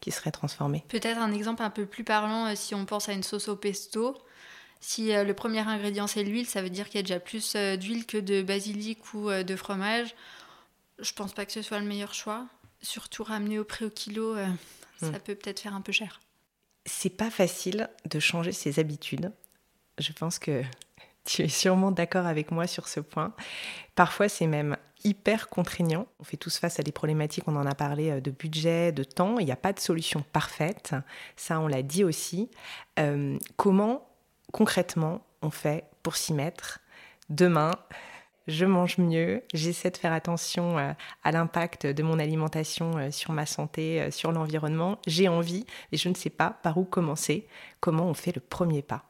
qui 0.00 0.10
serait 0.10 0.32
transformé. 0.32 0.82
Peut-être 0.88 1.18
un 1.20 1.32
exemple 1.32 1.62
un 1.62 1.70
peu 1.70 1.86
plus 1.86 2.02
parlant 2.04 2.52
si 2.56 2.74
on 2.74 2.84
pense 2.86 3.08
à 3.08 3.12
une 3.12 3.22
sauce 3.22 3.46
au 3.48 3.54
pesto. 3.56 4.16
Si 4.86 5.14
euh, 5.14 5.24
le 5.24 5.32
premier 5.32 5.60
ingrédient 5.60 6.06
c'est 6.06 6.22
l'huile, 6.24 6.44
ça 6.46 6.60
veut 6.60 6.68
dire 6.68 6.86
qu'il 6.90 6.96
y 6.96 6.98
a 6.98 7.02
déjà 7.02 7.18
plus 7.18 7.54
euh, 7.56 7.76
d'huile 7.76 8.04
que 8.04 8.18
de 8.18 8.42
basilic 8.42 9.14
ou 9.14 9.30
euh, 9.30 9.42
de 9.42 9.56
fromage. 9.56 10.14
Je 10.98 11.10
pense 11.14 11.32
pas 11.32 11.46
que 11.46 11.52
ce 11.52 11.62
soit 11.62 11.78
le 11.80 11.86
meilleur 11.86 12.12
choix. 12.12 12.44
Surtout 12.82 13.24
ramener 13.24 13.58
au 13.58 13.64
prix 13.64 13.86
au 13.86 13.90
kilo, 13.90 14.36
euh, 14.36 14.46
ça 15.00 15.08
Hmm. 15.08 15.12
peut 15.24 15.34
peut-être 15.34 15.60
faire 15.60 15.74
un 15.74 15.80
peu 15.80 15.90
cher. 15.90 16.20
C'est 16.84 17.08
pas 17.16 17.30
facile 17.30 17.88
de 18.10 18.20
changer 18.20 18.52
ses 18.52 18.78
habitudes. 18.78 19.32
Je 19.98 20.12
pense 20.12 20.38
que 20.38 20.62
tu 21.24 21.42
es 21.42 21.48
sûrement 21.48 21.90
d'accord 21.90 22.26
avec 22.26 22.50
moi 22.50 22.66
sur 22.66 22.86
ce 22.86 23.00
point. 23.00 23.32
Parfois, 23.94 24.28
c'est 24.28 24.46
même 24.46 24.76
hyper 25.02 25.48
contraignant. 25.48 26.06
On 26.20 26.24
fait 26.24 26.36
tous 26.36 26.58
face 26.58 26.78
à 26.78 26.82
des 26.82 26.92
problématiques, 26.92 27.44
on 27.48 27.56
en 27.56 27.64
a 27.66 27.74
parlé, 27.74 28.20
de 28.20 28.30
budget, 28.30 28.92
de 28.92 29.02
temps. 29.04 29.38
Il 29.38 29.46
n'y 29.46 29.52
a 29.52 29.56
pas 29.56 29.72
de 29.72 29.80
solution 29.80 30.22
parfaite. 30.32 30.94
Ça, 31.36 31.58
on 31.58 31.68
l'a 31.68 31.82
dit 31.82 32.04
aussi. 32.04 32.50
Euh, 32.98 33.38
comment, 33.56 34.06
concrètement, 34.54 35.20
on 35.42 35.50
fait 35.50 35.84
pour 36.04 36.14
s'y 36.14 36.32
mettre 36.32 36.78
Demain, 37.28 37.72
je 38.46 38.64
mange 38.66 38.98
mieux, 38.98 39.42
j'essaie 39.52 39.90
de 39.90 39.96
faire 39.96 40.12
attention 40.12 40.78
euh, 40.78 40.92
à 41.24 41.32
l'impact 41.32 41.86
de 41.86 42.02
mon 42.04 42.20
alimentation 42.20 42.96
euh, 42.98 43.10
sur 43.10 43.32
ma 43.32 43.46
santé, 43.46 44.00
euh, 44.00 44.10
sur 44.12 44.30
l'environnement. 44.30 44.98
J'ai 45.08 45.26
envie, 45.26 45.66
et 45.90 45.96
je 45.96 46.08
ne 46.08 46.14
sais 46.14 46.30
pas 46.30 46.50
par 46.50 46.78
où 46.78 46.84
commencer. 46.84 47.48
Comment 47.80 48.06
on 48.06 48.14
fait 48.14 48.32
le 48.32 48.40
premier 48.40 48.82
pas? 48.82 49.04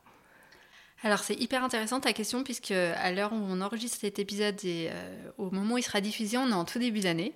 Alors 1.03 1.19
c'est 1.19 1.35
hyper 1.35 1.63
intéressant 1.63 2.01
ta 2.01 2.15
question 2.15 2.43
puisque 2.43 2.71
à 2.71 3.13
l'heure 3.13 3.35
où 3.35 3.37
on 3.37 3.61
enregistre 3.61 3.99
cet 4.01 4.19
épisode 4.19 4.65
et 4.65 4.91
au 5.37 5.51
moment 5.51 5.75
où 5.75 5.79
il 5.79 5.83
sera 5.83 6.01
diffusé, 6.01 6.39
on 6.39 6.49
est 6.49 6.55
en 6.55 6.65
tout 6.65 6.79
début 6.79 7.01
d'année. 7.01 7.35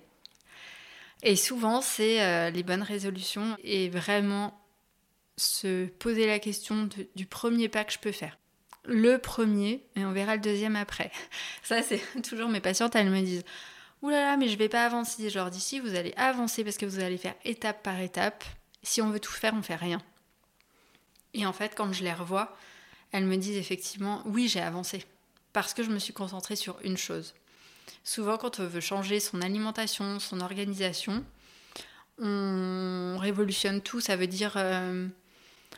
Et 1.21 1.35
souvent 1.35 1.81
c'est 1.81 2.49
les 2.49 2.63
bonnes 2.63 2.81
résolutions 2.81 3.55
et 3.63 3.89
vraiment 3.89 4.58
se 5.39 5.85
poser 5.85 6.27
la 6.27 6.39
question 6.39 6.89
du 7.15 7.25
premier 7.25 7.69
pas 7.69 7.83
que 7.83 7.93
je 7.93 7.99
peux 7.99 8.11
faire. 8.11 8.37
Le 8.85 9.17
premier 9.17 9.83
et 9.95 10.05
on 10.05 10.11
verra 10.11 10.35
le 10.35 10.41
deuxième 10.41 10.75
après. 10.75 11.11
Ça 11.63 11.81
c'est 11.81 12.01
toujours 12.27 12.49
mes 12.49 12.61
patientes, 12.61 12.95
elles 12.95 13.09
me 13.09 13.21
disent 13.21 13.43
Ouh 14.01 14.09
là 14.09 14.21
là, 14.21 14.37
mais 14.37 14.47
je 14.47 14.57
vais 14.57 14.69
pas 14.69 14.85
avancer. 14.85 15.29
Je 15.29 15.37
leur 15.37 15.49
dis 15.49 15.79
vous 15.79 15.95
allez 15.95 16.13
avancer 16.15 16.63
parce 16.63 16.77
que 16.77 16.85
vous 16.85 16.99
allez 16.99 17.17
faire 17.17 17.35
étape 17.43 17.83
par 17.83 17.99
étape. 17.99 18.43
Si 18.81 19.01
on 19.01 19.09
veut 19.09 19.19
tout 19.19 19.31
faire, 19.31 19.53
on 19.53 19.61
fait 19.61 19.75
rien. 19.75 20.01
Et 21.33 21.45
en 21.45 21.51
fait, 21.51 21.73
quand 21.75 21.91
je 21.91 22.03
les 22.03 22.13
revois, 22.13 22.55
elles 23.11 23.25
me 23.25 23.35
disent 23.35 23.57
effectivement 23.57 24.23
oui 24.25 24.47
j'ai 24.47 24.61
avancé 24.61 25.03
parce 25.51 25.73
que 25.73 25.83
je 25.83 25.89
me 25.89 25.99
suis 25.99 26.13
concentrée 26.13 26.55
sur 26.55 26.79
une 26.83 26.97
chose 26.97 27.33
souvent 28.03 28.37
quand 28.37 28.59
on 28.59 28.67
veut 28.67 28.81
changer 28.81 29.19
son 29.19 29.41
alimentation, 29.41 30.19
son 30.19 30.39
organisation, 30.41 31.23
on 32.17 33.17
révolutionne 33.19 33.81
tout. 33.81 34.01
Ça 34.01 34.15
veut 34.15 34.27
dire 34.27 34.53
euh, 34.55 35.07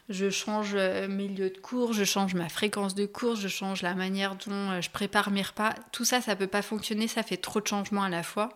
je 0.09 0.29
change 0.29 0.71
euh, 0.73 1.07
mes 1.07 1.27
lieux 1.27 1.49
de 1.49 1.57
cours, 1.57 1.93
je 1.93 2.03
change 2.03 2.33
ma 2.33 2.49
fréquence 2.49 2.95
de 2.95 3.05
cours, 3.05 3.35
je 3.35 3.47
change 3.47 3.81
la 3.81 3.93
manière 3.93 4.35
dont 4.35 4.71
euh, 4.71 4.81
je 4.81 4.89
prépare 4.89 5.31
mes 5.31 5.41
repas. 5.41 5.73
Tout 5.91 6.05
ça, 6.05 6.21
ça 6.21 6.35
peut 6.35 6.47
pas 6.47 6.61
fonctionner, 6.61 7.07
ça 7.07 7.23
fait 7.23 7.37
trop 7.37 7.61
de 7.61 7.67
changements 7.67 8.03
à 8.03 8.09
la 8.09 8.23
fois. 8.23 8.49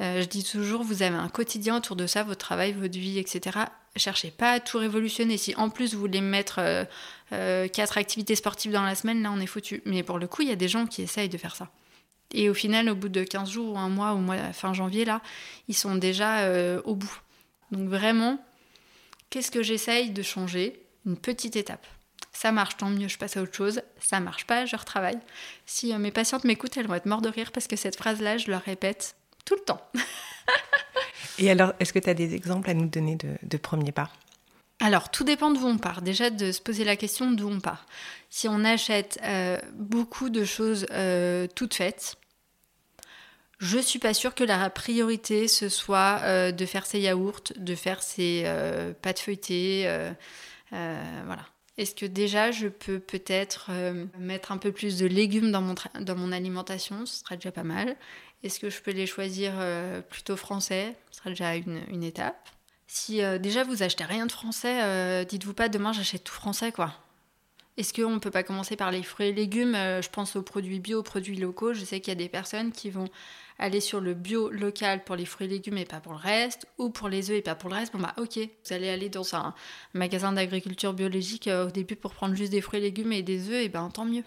je 0.00 0.24
dis 0.24 0.44
toujours, 0.44 0.82
vous 0.82 1.02
avez 1.02 1.16
un 1.16 1.28
quotidien 1.28 1.76
autour 1.76 1.96
de 1.96 2.06
ça, 2.06 2.22
votre 2.22 2.44
travail, 2.44 2.72
votre 2.72 2.98
vie, 2.98 3.18
etc. 3.18 3.58
Cherchez 3.96 4.30
pas 4.30 4.52
à 4.52 4.60
tout 4.60 4.78
révolutionner. 4.78 5.36
Si 5.36 5.54
en 5.56 5.70
plus 5.70 5.94
vous 5.94 6.00
voulez 6.00 6.20
mettre 6.20 6.60
quatre 7.30 7.96
activités 7.98 8.34
sportives 8.34 8.72
dans 8.72 8.82
la 8.82 8.96
semaine, 8.96 9.22
là 9.22 9.30
on 9.32 9.40
est 9.40 9.46
foutu. 9.46 9.82
Mais 9.84 10.02
pour 10.02 10.18
le 10.18 10.26
coup, 10.26 10.42
il 10.42 10.48
y 10.48 10.52
a 10.52 10.56
des 10.56 10.68
gens 10.68 10.86
qui 10.86 11.02
essayent 11.02 11.28
de 11.28 11.38
faire 11.38 11.54
ça. 11.54 11.70
Et 12.34 12.50
au 12.50 12.54
final, 12.54 12.88
au 12.90 12.96
bout 12.96 13.08
de 13.08 13.22
15 13.22 13.48
jours 13.48 13.74
ou 13.74 13.78
un 13.78 13.88
mois, 13.88 14.12
ou 14.12 14.18
mois, 14.18 14.36
fin 14.52 14.72
janvier, 14.72 15.04
là, 15.04 15.22
ils 15.68 15.74
sont 15.74 15.94
déjà 15.94 16.40
euh, 16.40 16.82
au 16.84 16.96
bout. 16.96 17.20
Donc 17.70 17.88
vraiment, 17.88 18.44
qu'est-ce 19.34 19.50
que 19.50 19.64
j'essaye 19.64 20.10
de 20.10 20.22
changer? 20.22 20.80
Une 21.04 21.16
petite 21.16 21.56
étape. 21.56 21.84
Ça 22.32 22.52
marche, 22.52 22.76
tant 22.76 22.88
mieux, 22.88 23.08
je 23.08 23.18
passe 23.18 23.36
à 23.36 23.42
autre 23.42 23.52
chose. 23.52 23.82
Ça 23.98 24.20
marche 24.20 24.46
pas, 24.46 24.64
je 24.64 24.76
retravaille. 24.76 25.18
Si 25.66 25.92
euh, 25.92 25.98
mes 25.98 26.12
patientes 26.12 26.44
m'écoutent, 26.44 26.76
elles 26.76 26.86
vont 26.86 26.94
être 26.94 27.06
mortes 27.06 27.24
de 27.24 27.30
rire 27.30 27.50
parce 27.50 27.66
que 27.66 27.74
cette 27.74 27.96
phrase-là, 27.96 28.38
je 28.38 28.48
leur 28.48 28.62
répète 28.62 29.16
tout 29.44 29.56
le 29.56 29.62
temps. 29.62 29.80
Et 31.40 31.50
alors, 31.50 31.72
est-ce 31.80 31.92
que 31.92 31.98
tu 31.98 32.08
as 32.08 32.14
des 32.14 32.36
exemples 32.36 32.70
à 32.70 32.74
nous 32.74 32.86
donner 32.86 33.16
de, 33.16 33.30
de 33.42 33.56
premiers 33.56 33.90
pas? 33.90 34.08
Alors, 34.78 35.10
tout 35.10 35.24
dépend 35.24 35.50
d'où 35.50 35.66
on 35.66 35.78
part. 35.78 36.00
Déjà, 36.00 36.30
de 36.30 36.52
se 36.52 36.60
poser 36.62 36.84
la 36.84 36.94
question 36.94 37.32
d'où 37.32 37.48
on 37.48 37.58
part. 37.58 37.86
Si 38.30 38.46
on 38.46 38.64
achète 38.64 39.18
euh, 39.24 39.58
beaucoup 39.74 40.30
de 40.30 40.44
choses 40.44 40.86
euh, 40.92 41.48
toutes 41.56 41.74
faites, 41.74 42.18
je 43.64 43.78
suis 43.78 43.98
pas 43.98 44.14
sûre 44.14 44.34
que 44.34 44.44
la 44.44 44.70
priorité 44.70 45.48
ce 45.48 45.68
soit 45.68 46.20
euh, 46.22 46.52
de 46.52 46.66
faire 46.66 46.86
ses 46.86 47.00
yaourts, 47.00 47.40
de 47.56 47.74
faire 47.74 48.02
ses 48.02 48.44
pâtes 49.02 49.20
feuilletées, 49.20 49.88
voilà. 50.70 51.46
Est-ce 51.76 51.96
que 51.96 52.06
déjà 52.06 52.52
je 52.52 52.68
peux 52.68 53.00
peut-être 53.00 53.70
mettre 54.18 54.52
un 54.52 54.58
peu 54.58 54.70
plus 54.70 54.96
de 54.98 55.06
légumes 55.06 55.50
dans 55.50 55.60
mon, 55.60 55.74
dans 56.00 56.16
mon 56.16 56.30
alimentation? 56.30 57.04
Ce 57.06 57.16
serait 57.16 57.36
déjà 57.36 57.50
pas 57.50 57.64
mal. 57.64 57.96
Est-ce 58.44 58.60
que 58.60 58.70
je 58.70 58.80
peux 58.80 58.92
les 58.92 59.06
choisir 59.06 59.54
plutôt 60.08 60.36
français? 60.36 60.94
Ce 61.10 61.18
serait 61.18 61.30
déjà 61.30 61.56
une, 61.56 61.80
une 61.88 62.04
étape. 62.04 62.48
Si 62.86 63.22
euh, 63.22 63.38
déjà 63.38 63.64
vous 63.64 63.82
achetez 63.82 64.04
rien 64.04 64.26
de 64.26 64.30
français, 64.30 64.82
euh, 64.84 65.24
dites-vous 65.24 65.52
pas 65.52 65.68
demain 65.68 65.92
j'achète 65.92 66.22
tout 66.22 66.32
français 66.32 66.70
quoi. 66.70 66.92
Est-ce 67.76 67.92
qu'on 67.92 68.10
ne 68.10 68.18
peut 68.20 68.30
pas 68.30 68.44
commencer 68.44 68.76
par 68.76 68.92
les 68.92 69.02
fruits 69.02 69.26
et 69.26 69.32
légumes? 69.32 69.74
Euh, 69.74 70.00
Je 70.00 70.08
pense 70.10 70.36
aux 70.36 70.42
produits 70.42 70.78
bio, 70.78 71.00
aux 71.00 71.02
produits 71.02 71.34
locaux. 71.34 71.74
Je 71.74 71.84
sais 71.84 71.98
qu'il 71.98 72.12
y 72.12 72.16
a 72.16 72.18
des 72.18 72.28
personnes 72.28 72.70
qui 72.70 72.90
vont 72.90 73.08
aller 73.58 73.80
sur 73.80 74.00
le 74.00 74.14
bio 74.14 74.50
local 74.50 75.04
pour 75.04 75.16
les 75.16 75.26
fruits 75.26 75.46
et 75.46 75.50
légumes 75.50 75.78
et 75.78 75.84
pas 75.84 76.00
pour 76.00 76.12
le 76.12 76.18
reste, 76.18 76.66
ou 76.78 76.90
pour 76.90 77.08
les 77.08 77.30
œufs 77.30 77.36
et 77.36 77.42
pas 77.42 77.54
pour 77.54 77.70
le 77.70 77.76
reste. 77.76 77.92
Bon 77.92 78.00
bah 78.00 78.14
ok, 78.18 78.38
vous 78.38 78.72
allez 78.72 78.88
aller 78.88 79.08
dans 79.08 79.34
un 79.34 79.54
magasin 79.92 80.32
d'agriculture 80.32 80.92
biologique 80.92 81.48
au 81.48 81.70
début 81.70 81.96
pour 81.96 82.12
prendre 82.12 82.34
juste 82.34 82.52
des 82.52 82.60
fruits 82.60 82.80
et 82.80 82.82
légumes 82.82 83.12
et 83.12 83.22
des 83.22 83.50
œufs, 83.50 83.64
et 83.64 83.68
ben 83.68 83.88
tant 83.90 84.04
mieux. 84.04 84.24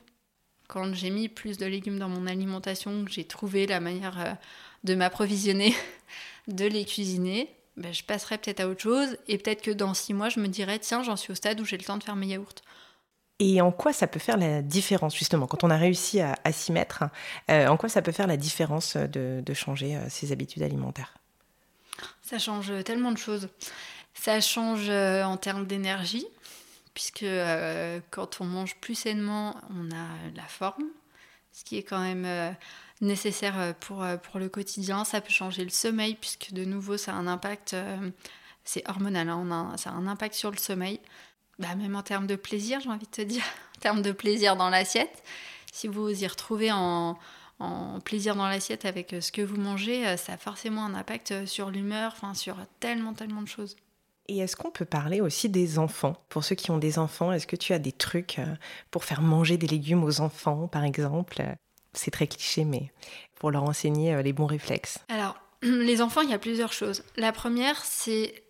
Quand 0.68 0.94
j'ai 0.94 1.10
mis 1.10 1.30
plus 1.30 1.58
de 1.58 1.66
légumes 1.66 2.00
dans 2.00 2.10
mon 2.10 2.28
alimentation, 2.28 3.06
j'ai 3.08 3.24
trouvé 3.24 3.68
la 3.68 3.80
manière 3.80 4.38
de 4.84 4.96
m'approvisionner, 4.96 5.74
de 6.48 6.66
les 6.66 6.86
cuisiner, 6.86 7.50
ben, 7.78 7.94
je 7.94 8.04
passerai 8.04 8.40
peut-être 8.40 8.60
à 8.60 8.68
autre 8.68 8.82
chose 8.82 9.18
et 9.28 9.38
peut-être 9.38 9.62
que 9.62 9.72
dans 9.72 9.94
six 9.94 10.14
mois, 10.16 10.30
je 10.30 10.40
me 10.40 10.48
dirais 10.48 10.80
tiens, 10.80 11.04
j'en 11.04 11.16
suis 11.16 11.32
au 11.32 11.36
stade 11.36 11.62
où 11.62 11.66
j'ai 11.66 11.78
le 11.78 11.84
temps 11.84 11.98
de 11.98 12.04
faire 12.04 12.16
mes 12.16 12.28
yaourts. 12.28 12.56
Et 13.40 13.62
en 13.62 13.72
quoi 13.72 13.94
ça 13.94 14.08
peut 14.08 14.20
faire 14.20 14.38
la 14.38 14.62
différence, 14.64 15.16
justement, 15.16 15.46
quand 15.46 15.64
on 15.64 15.70
a 15.70 15.78
réussi 15.78 16.20
à, 16.22 16.52
s'y 16.52 16.72
mettre, 16.72 17.04
euh, 17.52 17.68
en 17.68 17.78
quoi 17.78 17.88
ça 17.88 18.02
peut 18.02 18.12
faire 18.12 18.26
la 18.26 18.38
différence 18.38 18.98
de, 18.98 19.54
changer 19.54 19.96
euh, 19.96 20.10
ses 20.10 20.32
habitudes 20.32 20.64
alimentaires? 20.64 21.14
Ça 22.24 22.40
change 22.40 22.72
tellement 22.84 23.12
de 23.12 23.18
choses. 23.18 23.50
Ça 24.16 24.42
change 24.42 24.90
euh, 24.90 25.24
en 25.24 25.38
termes 25.38 25.68
d'énergie, 25.68 26.26
puisque 26.96 27.26
quand 28.10 28.42
on 28.42 28.46
mange 28.46 28.76
plus 28.78 28.96
sainement, 28.96 29.56
on 29.70 29.92
a 29.92 30.08
la 30.36 30.48
forme, 30.48 30.86
ce 31.54 31.64
qui 31.64 31.78
est 31.78 31.84
quand 31.84 32.02
même 32.02 32.56
nécessaire 33.02 33.76
pour, 33.82 34.04
pour 34.24 34.40
le 34.40 34.50
quotidien. 34.50 35.06
Ça 35.06 35.22
peut 35.22 35.32
changer 35.32 35.64
le 35.64 35.70
sommeil, 35.70 36.16
puisque 36.16 36.54
de 36.54 36.66
nouveau, 36.66 36.98
ça 36.98 37.12
a 37.12 37.16
un 37.16 37.28
impact, 37.28 37.76
c'est 38.64 38.90
hormonal, 38.90 39.30
hein, 39.30 39.76
ça 39.78 39.92
a 39.92 39.94
un 39.94 40.08
impact 40.08 40.34
sur 40.34 40.50
le 40.50 40.58
sommeil. 40.58 41.00
Bah, 41.60 41.76
même 41.76 41.96
en 41.96 42.04
termes 42.04 42.28
de 42.28 42.36
plaisir, 42.36 42.80
j'ai 42.80 42.90
envie 42.90 43.06
de 43.06 43.12
te 43.12 43.22
dire, 43.22 43.44
en 43.78 43.80
termes 43.80 44.02
de 44.02 44.12
plaisir 44.12 44.56
dans 44.56 44.70
l'assiette, 44.70 45.24
si 45.72 45.88
vous 45.88 46.10
y 46.10 46.28
retrouvez 46.28 46.72
en, 46.72 47.18
en 47.60 48.00
plaisir 48.00 48.36
dans 48.36 48.48
l'assiette 48.48 48.86
avec 48.86 49.16
ce 49.20 49.32
que 49.32 49.42
vous 49.42 49.58
mangez, 49.58 50.18
ça 50.18 50.34
a 50.34 50.38
forcément 50.38 50.86
un 50.86 50.94
impact 50.94 51.46
sur 51.46 51.70
l'humeur, 51.70 52.14
enfin 52.16 52.34
sur 52.34 52.58
tellement, 52.80 53.14
tellement 53.14 53.42
de 53.42 53.48
choses. 53.48 53.76
Et 54.30 54.40
est-ce 54.40 54.56
qu'on 54.56 54.72
peut 54.72 54.86
parler 54.86 55.22
aussi 55.22 55.50
des 55.50 55.80
enfants? 55.80 56.18
Pour 56.30 56.44
ceux 56.44 56.56
qui 56.56 56.72
ont 56.72 56.78
des 56.78 57.00
enfants, 57.00 57.32
est-ce 57.32 57.48
que 57.48 57.56
tu 57.56 57.74
as 57.74 57.80
des 57.80 57.94
trucs 57.94 58.42
pour 58.92 59.06
faire 59.06 59.22
manger 59.22 59.58
des 59.58 59.68
légumes 59.68 60.04
aux 60.04 60.20
enfants, 60.20 60.68
par 60.68 60.84
exemple? 60.84 61.42
C'est 61.94 62.12
très 62.12 62.28
cliché, 62.28 62.66
mais 62.66 62.92
pour 63.36 63.52
leur 63.52 63.64
enseigner 63.64 64.14
euh, 64.14 64.22
les 64.22 64.34
bons 64.34 64.46
réflexes. 64.46 65.00
Alors, 65.10 65.40
les 65.62 66.02
enfants, 66.02 66.22
il 66.22 66.30
y 66.30 66.34
a 66.34 66.40
plusieurs 66.40 66.74
choses. 66.74 67.04
La 67.16 67.32
première, 67.32 67.84
c'est 67.84 68.44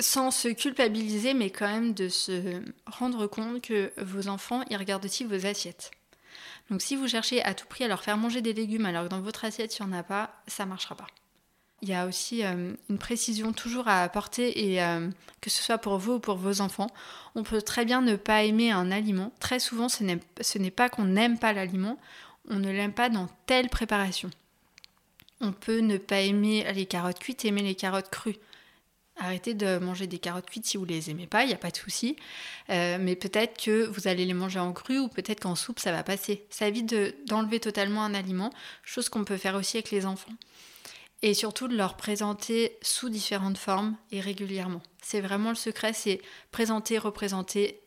sans 0.00 0.30
se 0.30 0.48
culpabiliser, 0.48 1.34
mais 1.34 1.50
quand 1.50 1.68
même 1.68 1.94
de 1.94 2.08
se 2.08 2.60
rendre 2.86 3.26
compte 3.26 3.62
que 3.62 3.92
vos 3.98 4.28
enfants, 4.28 4.62
ils 4.70 4.76
regardent 4.76 5.04
aussi 5.04 5.24
vos 5.24 5.46
assiettes. 5.46 5.90
Donc 6.70 6.82
si 6.82 6.96
vous 6.96 7.08
cherchez 7.08 7.42
à 7.42 7.54
tout 7.54 7.66
prix 7.66 7.84
à 7.84 7.88
leur 7.88 8.02
faire 8.02 8.16
manger 8.16 8.42
des 8.42 8.52
légumes 8.52 8.86
alors 8.86 9.04
que 9.04 9.08
dans 9.08 9.20
votre 9.20 9.44
assiette, 9.44 9.76
il 9.78 9.86
n'y 9.86 9.92
en 9.92 9.98
a 9.98 10.02
pas, 10.02 10.30
ça 10.46 10.64
ne 10.64 10.70
marchera 10.70 10.94
pas. 10.94 11.06
Il 11.82 11.88
y 11.88 11.94
a 11.94 12.06
aussi 12.06 12.44
euh, 12.44 12.74
une 12.90 12.98
précision 12.98 13.52
toujours 13.52 13.88
à 13.88 14.02
apporter 14.02 14.70
et 14.70 14.82
euh, 14.82 15.08
que 15.40 15.48
ce 15.50 15.62
soit 15.62 15.78
pour 15.78 15.96
vous 15.98 16.14
ou 16.14 16.20
pour 16.20 16.36
vos 16.36 16.60
enfants, 16.60 16.90
on 17.34 17.42
peut 17.42 17.62
très 17.62 17.84
bien 17.84 18.02
ne 18.02 18.16
pas 18.16 18.44
aimer 18.44 18.70
un 18.70 18.90
aliment. 18.90 19.32
Très 19.40 19.58
souvent, 19.58 19.88
ce 19.88 20.04
n'est 20.58 20.70
pas 20.70 20.88
qu'on 20.90 21.06
n'aime 21.06 21.38
pas 21.38 21.52
l'aliment, 21.52 21.98
on 22.48 22.58
ne 22.58 22.70
l'aime 22.70 22.92
pas 22.92 23.08
dans 23.08 23.28
telle 23.46 23.68
préparation. 23.68 24.30
On 25.40 25.52
peut 25.52 25.78
ne 25.78 25.96
pas 25.96 26.20
aimer 26.20 26.70
les 26.74 26.84
carottes 26.84 27.18
cuites, 27.18 27.46
aimer 27.46 27.62
les 27.62 27.74
carottes 27.74 28.10
crues. 28.10 28.36
Arrêtez 29.22 29.52
de 29.52 29.76
manger 29.76 30.06
des 30.06 30.18
carottes 30.18 30.48
cuites 30.48 30.64
si 30.64 30.78
vous 30.78 30.86
les 30.86 31.10
aimez 31.10 31.26
pas, 31.26 31.44
il 31.44 31.48
n'y 31.48 31.52
a 31.52 31.58
pas 31.58 31.70
de 31.70 31.76
souci. 31.76 32.16
Euh, 32.70 32.96
mais 32.98 33.16
peut-être 33.16 33.62
que 33.62 33.84
vous 33.84 34.08
allez 34.08 34.24
les 34.24 34.32
manger 34.32 34.58
en 34.58 34.72
cru 34.72 34.98
ou 34.98 35.08
peut-être 35.08 35.40
qu'en 35.40 35.54
soupe 35.54 35.78
ça 35.78 35.92
va 35.92 36.02
passer. 36.02 36.46
Ça 36.48 36.66
évite 36.66 36.94
d'enlever 37.26 37.60
totalement 37.60 38.02
un 38.02 38.14
aliment, 38.14 38.50
chose 38.82 39.10
qu'on 39.10 39.24
peut 39.24 39.36
faire 39.36 39.56
aussi 39.56 39.76
avec 39.76 39.90
les 39.90 40.06
enfants. 40.06 40.32
Et 41.20 41.34
surtout 41.34 41.68
de 41.68 41.76
leur 41.76 41.98
présenter 41.98 42.78
sous 42.80 43.10
différentes 43.10 43.58
formes 43.58 43.94
et 44.10 44.20
régulièrement. 44.20 44.80
C'est 45.02 45.20
vraiment 45.20 45.50
le 45.50 45.54
secret, 45.54 45.92
c'est 45.92 46.22
présenter, 46.50 46.96
représenter 46.96 47.79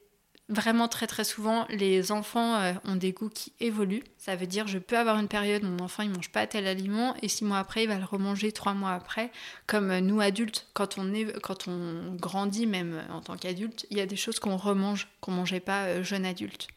Vraiment 0.50 0.90
très 0.90 1.08
très 1.08 1.24
souvent, 1.24 1.66
les 1.70 2.12
enfants 2.12 2.56
euh, 2.56 2.74
ont 2.84 2.98
des 2.98 3.14
goûts 3.14 3.30
qui 3.30 3.54
évoluent. 3.62 4.04
Ça 4.18 4.36
veut 4.36 4.46
dire 4.46 4.68
je 4.68 4.78
peux 4.78 4.98
avoir 4.98 5.18
une 5.18 5.30
période 5.30 5.64
mon 5.64 5.82
enfant 5.82 6.04
il 6.04 6.10
mange 6.10 6.32
pas 6.32 6.46
tel 6.48 6.68
aliment 6.68 7.16
et 7.22 7.30
six 7.30 7.46
mois 7.46 7.60
après 7.60 7.84
il 7.84 7.88
va 7.88 7.98
le 7.98 8.04
remanger 8.04 8.52
trois 8.52 8.74
mois 8.74 8.92
après. 8.92 9.32
Comme 9.68 9.90
euh, 9.90 10.02
nous 10.02 10.20
adultes, 10.20 10.68
quand 10.74 10.98
on 10.98 11.14
est, 11.14 11.40
quand 11.42 11.70
on 11.70 12.16
grandit 12.16 12.68
même 12.68 13.02
en 13.10 13.22
tant 13.22 13.38
qu'adulte, 13.38 13.88
il 13.90 13.98
y 13.98 14.02
a 14.02 14.06
des 14.06 14.18
choses 14.18 14.40
qu'on 14.40 14.58
remange 14.58 15.08
qu'on 15.22 15.32
mangeait 15.32 15.62
pas 15.62 15.86
euh, 15.86 16.04
jeune 16.04 16.26
adulte. 16.26 16.68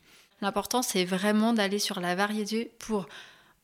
L'important 0.40 0.82
c'est 0.82 1.04
vraiment 1.04 1.52
d'aller 1.52 1.80
sur 1.80 1.98
la 1.98 2.14
variété 2.14 2.70
pour 2.78 3.08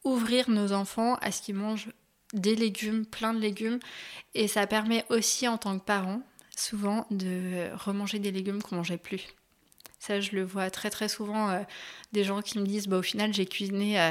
ouvrir 0.02 0.50
nos 0.50 0.72
enfants 0.72 1.14
à 1.22 1.30
ce 1.30 1.42
qu'ils 1.42 1.54
mangent 1.54 1.90
des 2.32 2.56
légumes, 2.56 3.06
plein 3.06 3.34
de 3.34 3.38
légumes, 3.38 3.78
et 4.34 4.48
ça 4.48 4.66
permet 4.66 5.04
aussi 5.10 5.46
en 5.46 5.58
tant 5.58 5.78
que 5.78 5.84
parent 5.84 6.22
souvent 6.56 7.06
de 7.12 7.70
remanger 7.76 8.18
des 8.18 8.32
légumes 8.32 8.62
qu'on 8.62 8.76
mangeait 8.76 8.98
plus. 8.98 9.28
Ça, 10.04 10.18
je 10.18 10.32
le 10.32 10.42
vois 10.42 10.68
très 10.68 10.90
très 10.90 11.08
souvent, 11.08 11.48
euh, 11.50 11.60
des 12.10 12.24
gens 12.24 12.42
qui 12.42 12.58
me 12.58 12.66
disent, 12.66 12.88
bah, 12.88 12.98
au 12.98 13.02
final, 13.02 13.32
j'ai 13.32 13.46
cuisiné 13.46 14.00
euh, 14.00 14.10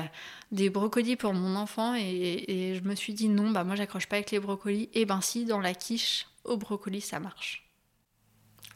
des 0.54 0.69
brocolis 0.69 1.17
pour 1.17 1.34
mon 1.34 1.58
enfant 1.58 1.95
et, 1.95 2.80
je 2.82 2.88
me 2.88 2.95
suis 2.95 3.13
dit, 3.13 3.27
non, 3.27 3.51
bah, 3.51 3.65
moi, 3.65 3.75
j'accroche 3.75 4.08
pas 4.08 4.15
avec 4.15 4.32
les 4.32 4.39
brocolis. 4.39 4.89
Et 4.93 5.04
ben 5.04 5.19
si, 5.19 5.43
dans 5.43 5.60
la 5.60 5.73
quiche, 5.73 6.27
au 6.45 6.56
brocoli, 6.56 7.01
ça 7.01 7.19
marche. 7.19 7.69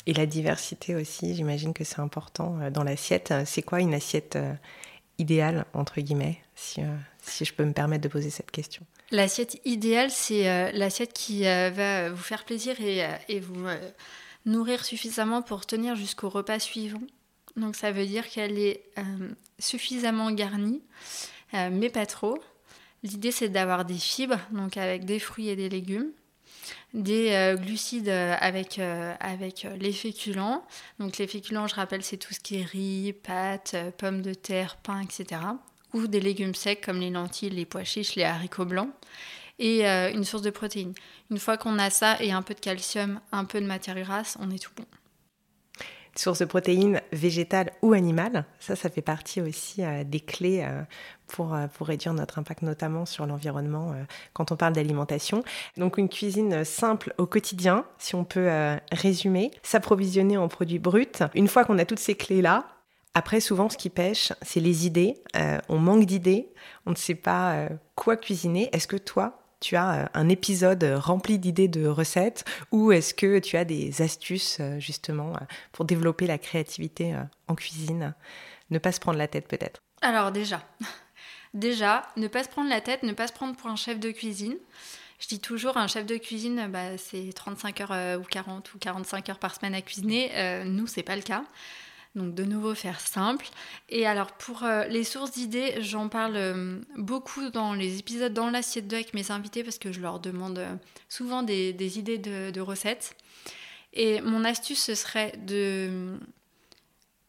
Et 0.06 0.14
la 0.14 0.26
diversité 0.26 0.94
aussi, 0.94 1.36
j'imagine 1.36 1.74
que 1.74 1.86
c'est 1.86 2.02
important 2.02 2.60
euh, 2.60 2.70
dans 2.70 2.84
l'assiette. 2.84 3.34
C'est 3.46 3.62
quoi 3.62 3.80
une 3.80 3.94
assiette 3.94 4.38
idéale, 5.18 5.68
entre 5.74 6.02
guillemets, 6.02 6.40
si, 6.54 6.82
si 7.22 7.46
je 7.46 7.54
peux 7.54 7.64
me 7.64 7.72
permettre 7.72 8.04
de 8.04 8.10
poser 8.10 8.30
cette 8.30 8.52
question? 8.52 8.86
L'assiette 9.12 9.62
idéale, 9.64 10.12
c'est 10.12 10.74
l'assiette 10.74 11.14
qui 11.14 11.44
va 11.44 12.10
vous 12.10 12.22
faire 12.22 12.44
plaisir 12.44 12.76
et, 12.82 13.08
et 13.30 13.40
vous 13.40 13.66
nourrir 14.46 14.86
suffisamment 14.86 15.42
pour 15.42 15.66
tenir 15.66 15.96
jusqu'au 15.96 16.30
repas 16.30 16.60
suivant. 16.60 17.02
Donc 17.56 17.76
ça 17.76 17.92
veut 17.92 18.06
dire 18.06 18.28
qu'elle 18.30 18.60
est 18.60 18.84
euh, 18.98 19.30
suffisamment 19.60 20.32
garnie, 20.32 20.82
euh, 21.54 21.70
mais 21.72 21.90
pas 21.90 22.06
trop. 22.06 22.38
L'idée 23.04 23.32
c'est 23.32 23.50
d'avoir 23.50 23.86
des 23.86 23.98
fibres, 23.98 24.40
donc 24.52 24.78
avec 24.78 25.06
des 25.06 25.20
fruits 25.20 25.50
et 25.50 25.56
des 25.56 25.70
légumes, 25.70 26.12
des 26.94 27.32
euh, 27.32 27.56
glucides 27.56 28.10
avec, 28.10 28.80
avec 28.80 29.68
les 29.80 29.94
féculents. 29.94 30.66
Donc 31.00 31.18
les 31.18 31.28
féculents, 31.28 31.68
je 31.68 31.76
rappelle, 31.76 32.04
c'est 32.04 32.18
tout 32.18 32.34
ce 32.34 32.40
qui 32.40 32.60
est 32.60 32.66
riz, 32.66 33.14
pâtes, 33.14 33.76
pommes 33.98 34.22
de 34.22 34.34
terre, 34.34 34.78
pain, 34.78 35.02
etc. 35.02 35.42
ou 35.94 36.08
des 36.08 36.20
légumes 36.20 36.56
secs 36.56 36.82
comme 36.82 37.00
les 37.00 37.10
lentilles, 37.10 37.52
les 37.52 37.66
pois 37.66 37.84
chiches, 37.84 38.16
les 38.16 38.24
haricots 38.24 38.66
blancs 38.66 38.92
et 39.60 39.88
euh, 39.88 40.12
une 40.12 40.24
source 40.24 40.44
de 40.44 40.50
protéines. 40.50 40.94
Une 41.32 41.40
fois 41.40 41.58
qu'on 41.58 41.80
a 41.80 41.90
ça 41.90 42.18
et 42.22 42.32
un 42.32 42.42
peu 42.42 42.54
de 42.54 42.60
calcium, 42.60 43.20
un 43.32 43.46
peu 43.46 43.62
de 43.62 43.66
matière 43.66 44.00
grasse, 44.00 44.38
on 44.42 44.52
est 44.52 44.62
tout 44.62 44.72
bon. 44.76 44.86
Source 46.18 46.40
de 46.40 46.46
protéines 46.46 47.02
végétales 47.12 47.74
ou 47.82 47.92
animales, 47.92 48.46
ça, 48.62 48.78
ça 48.78 48.90
fait 48.90 49.02
partie 49.02 49.42
aussi 49.42 49.84
euh, 49.84 50.06
des 50.06 50.22
clés 50.22 50.64
euh, 50.64 50.82
pour, 51.28 51.58
pour 51.74 51.88
réduire 51.88 52.14
notre 52.14 52.40
impact, 52.40 52.62
notamment 52.62 53.06
sur 53.06 53.26
l'environnement 53.26 53.94
quand 54.34 54.52
on 54.52 54.56
parle 54.56 54.74
d'alimentation. 54.74 55.44
Donc 55.76 55.98
une 55.98 56.08
cuisine 56.08 56.64
simple 56.64 57.14
au 57.18 57.26
quotidien, 57.26 57.84
si 57.98 58.14
on 58.16 58.24
peut 58.24 58.48
résumer, 58.92 59.50
s'approvisionner 59.64 60.38
en 60.38 60.48
produits 60.48 60.78
bruts. 60.78 61.08
Une 61.34 61.48
fois 61.48 61.66
qu'on 61.66 61.80
a 61.80 61.86
toutes 61.86 62.00
ces 62.00 62.14
clés-là, 62.14 62.68
après, 63.16 63.40
souvent, 63.40 63.70
ce 63.70 63.78
qui 63.78 63.90
pêche, 63.90 64.34
c'est 64.44 64.60
les 64.60 64.86
idées. 64.86 65.16
on 65.68 65.80
manque 65.80 66.06
d'idées, 66.06 66.54
on 66.86 66.92
ne 66.92 66.96
sait 66.96 67.16
pas 67.16 67.68
quoi 67.96 68.16
cuisiner. 68.16 68.70
Est-ce 68.72 68.88
que 68.88 68.98
toi, 68.98 69.45
tu 69.60 69.76
as 69.76 69.94
euh, 69.94 70.06
un 70.14 70.30
épisode 70.30 70.84
rempli 70.84 71.40
d'idées 71.40 71.68
de 71.68 71.88
recettes 71.88 72.46
ou 72.72 72.92
est-ce 72.92 73.14
que 73.14 73.40
tu 73.40 73.58
as 73.58 73.66
des 73.66 74.02
astuces 74.02 74.58
euh, 74.60 74.80
justement 74.80 75.34
euh, 75.34 75.46
pour 75.72 75.86
développer 75.86 76.28
la 76.28 76.38
créativité 76.38 77.16
en 77.48 77.56
cuisine? 77.56 78.14
Ne 78.70 78.80
pas 78.80 78.92
se 78.92 79.00
prendre 79.00 79.18
la 79.18 79.28
tête 79.28 79.48
peut-être. 79.48 79.82
Alors 80.02 80.32
déjà, 80.32 80.62
déjà, 81.54 82.04
ne 82.18 82.28
pas 82.28 82.44
se 82.44 82.50
prendre 82.50 82.70
la 82.70 82.82
tête, 82.82 83.04
ne 83.04 83.14
pas 83.14 83.28
se 83.28 83.34
prendre 83.34 83.56
pour 83.56 83.70
un 83.70 83.76
chef 83.76 84.00
de 84.00 84.12
cuisine. 84.12 84.56
Je 85.20 85.28
dis 85.28 85.40
toujours, 85.40 85.78
un 85.78 85.88
chef 85.88 86.06
de 86.06 86.18
cuisine, 86.18 86.68
bah, 86.70 86.98
c'est 86.98 87.32
35 87.34 87.82
heures 87.82 88.20
ou 88.20 88.24
40 88.24 88.74
ou 88.74 88.78
45 88.78 89.30
heures 89.30 89.40
par 89.40 89.56
semaine 89.56 89.74
à 89.74 89.82
cuisiner. 89.82 90.64
Nous, 90.66 90.88
c'est 90.88 91.04
pas 91.04 91.16
le 91.16 91.22
cas. 91.22 91.46
Donc 92.16 92.34
de 92.34 92.46
nouveau 92.46 92.74
faire 92.76 93.02
simple. 93.02 93.48
Et 93.90 94.08
alors 94.08 94.32
pour 94.32 94.64
euh, 94.64 94.86
les 94.86 95.04
sources 95.04 95.32
d'idées, 95.32 95.76
j'en 95.82 96.08
parle 96.08 96.38
euh, 96.38 96.80
beaucoup 96.96 97.50
dans 97.50 97.74
les 97.74 98.00
épisodes 98.00 98.34
dans 98.34 98.50
l'assiette 98.50 98.88
2 98.88 98.96
avec 98.96 99.14
mes 99.14 99.32
invités 99.32 99.64
parce 99.64 99.78
que 99.78 99.92
je 99.92 100.00
leur 100.00 100.22
demande 100.22 100.60
euh, 100.60 100.76
souvent 101.10 101.44
des, 101.44 102.00
idées 102.00 102.18
de, 102.18 102.62
recettes. 102.62 103.18
Et 103.92 104.22
mon 104.22 104.46
astuce, 104.46 104.82
ce 104.82 104.96
serait 104.96 105.34
de 105.46 106.18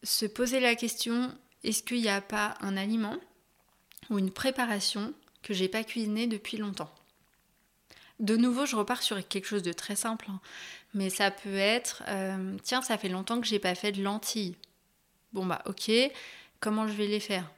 se 0.03 0.25
poser 0.25 0.61
la 0.61 0.75
question, 0.75 1.33
est-ce 1.65 1.83
qu'il 1.83 2.01
n'y 2.01 2.09
a 2.09 2.21
pas 2.21 2.55
un 2.61 2.77
aliment 2.77 3.17
ou 4.09 4.19
une 4.19 4.31
préparation 4.31 5.13
que 5.43 5.53
j'ai 5.53 5.67
pas 5.67 5.83
cuisiné 5.83 6.27
depuis 6.27 6.55
longtemps? 6.55 6.93
De 8.19 8.37
nouveau, 8.37 8.65
je 8.65 8.75
repars 8.75 9.03
sur 9.03 9.25
quelque 9.27 9.45
chose 9.45 9.63
de 9.63 9.73
très 9.73 9.95
simple, 9.95 10.27
hein. 10.29 10.39
mais 10.93 11.09
ça 11.09 11.29
peut 11.29 11.55
être, 11.55 12.03
tiens, 12.63 12.81
ça 12.81 12.97
fait 12.97 13.09
longtemps 13.09 13.39
que 13.39 13.47
j'ai 13.47 13.59
pas 13.59 13.75
fait 13.75 13.91
de 13.91 14.01
lentilles. 14.01 14.55
Bon 15.33 15.45
bah 15.45 15.61
ok, 15.65 15.91
comment 16.59 16.87
je 16.87 16.93
vais 16.93 17.07
les 17.07 17.19
faire? 17.19 17.49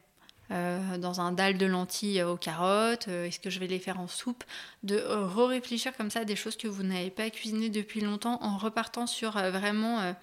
Euh, 0.51 0.97
dans 0.97 1.21
un 1.21 1.31
dalle 1.31 1.59
de 1.59 1.67
lentilles 1.67 2.23
aux 2.23 2.35
carottes 2.35 3.07
euh, 3.07 3.25
Est-ce 3.25 3.39
que 3.39 3.51
je 3.51 3.59
vais 3.59 3.67
les 3.67 3.77
faire 3.77 3.99
en 3.99 4.07
soupe? 4.07 4.43
De 4.81 4.95
euh, 4.95 5.27
re-réfléchir 5.27 5.95
comme 5.95 6.09
ça 6.09 6.21
à 6.21 6.25
des 6.25 6.35
choses 6.35 6.57
que 6.57 6.67
vous 6.67 6.81
n'avez 6.81 7.11
pas 7.11 7.29
cuisinées 7.29 7.69
depuis 7.69 8.01
longtemps 8.01 8.41
en 8.41 8.57
repartant 8.57 9.05
sur 9.05 9.33
vraiment 9.33 10.15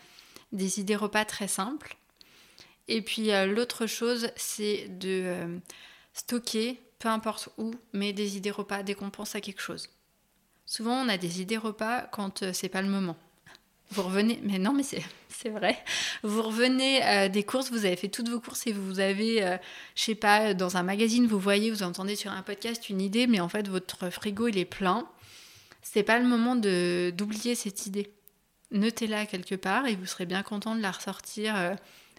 des 0.51 0.81
idées 0.81 0.97
repas 0.97 1.25
très 1.25 1.47
simples. 1.47 1.97
Et 2.89 3.03
puis 3.03 3.31
l'autre 3.47 3.87
chose, 3.87 4.31
c'est 4.37 4.89
de 4.99 5.61
stocker, 6.13 6.81
peu 6.99 7.09
importe 7.09 7.49
où, 7.57 7.73
mais 7.93 8.13
des 8.13 8.37
idées 8.37 8.51
repas 8.51 8.83
dès 8.83 8.95
qu'on 8.95 9.11
pense 9.11 9.37
à 9.37 9.41
quelque 9.41 9.63
chose. 9.63 9.91
Souvent, 10.67 11.05
on 11.05 11.09
a 11.09 11.19
des 11.19 11.41
idées 11.41 11.57
repas 11.57 12.03
quand 12.11 12.53
c'est 12.53 12.69
pas 12.69 12.83
le 12.83 12.89
moment. 12.89 13.17
Vous 13.91 14.03
revenez, 14.03 14.41
mais 14.43 14.59
non, 14.59 14.73
mais 14.73 14.83
c'est 15.29 15.49
vrai. 15.49 15.79
Vous 16.23 16.43
revenez 16.43 17.05
euh, 17.05 17.29
des 17.29 17.45
courses, 17.45 17.71
vous 17.71 17.85
avez 17.85 17.97
fait 17.97 18.09
toutes 18.09 18.29
vos 18.29 18.41
courses 18.41 18.67
et 18.67 18.73
vous 18.73 19.01
avez, 19.01 19.45
euh, 19.45 19.57
je 19.95 20.03
sais 20.03 20.15
pas, 20.15 20.55
dans 20.55 20.77
un 20.77 20.83
magazine, 20.83 21.27
vous 21.27 21.39
voyez, 21.39 21.71
vous 21.71 21.83
entendez 21.83 22.17
sur 22.17 22.33
un 22.33 22.43
podcast 22.43 22.89
une 22.89 23.01
idée, 23.01 23.27
mais 23.27 23.41
en 23.41 23.49
fait 23.49 23.69
votre 23.69 24.11
frigo 24.11 24.49
il 24.49 24.59
est 24.59 24.65
plein. 24.65 25.07
C'est 25.83 26.03
pas 26.03 26.19
le 26.19 26.27
moment 26.27 26.57
de 26.57 27.13
d'oublier 27.17 27.55
cette 27.55 27.87
idée. 27.87 28.11
Notez-la 28.73 29.27
quelque 29.27 29.55
part 29.55 29.87
et 29.87 29.95
vous 29.95 30.07
serez 30.07 30.27
bien 30.27 30.43
content 30.43 30.75
de 30.75 30.83
la 30.83 30.91
ressortir, 30.91 31.57
euh, 31.57 31.75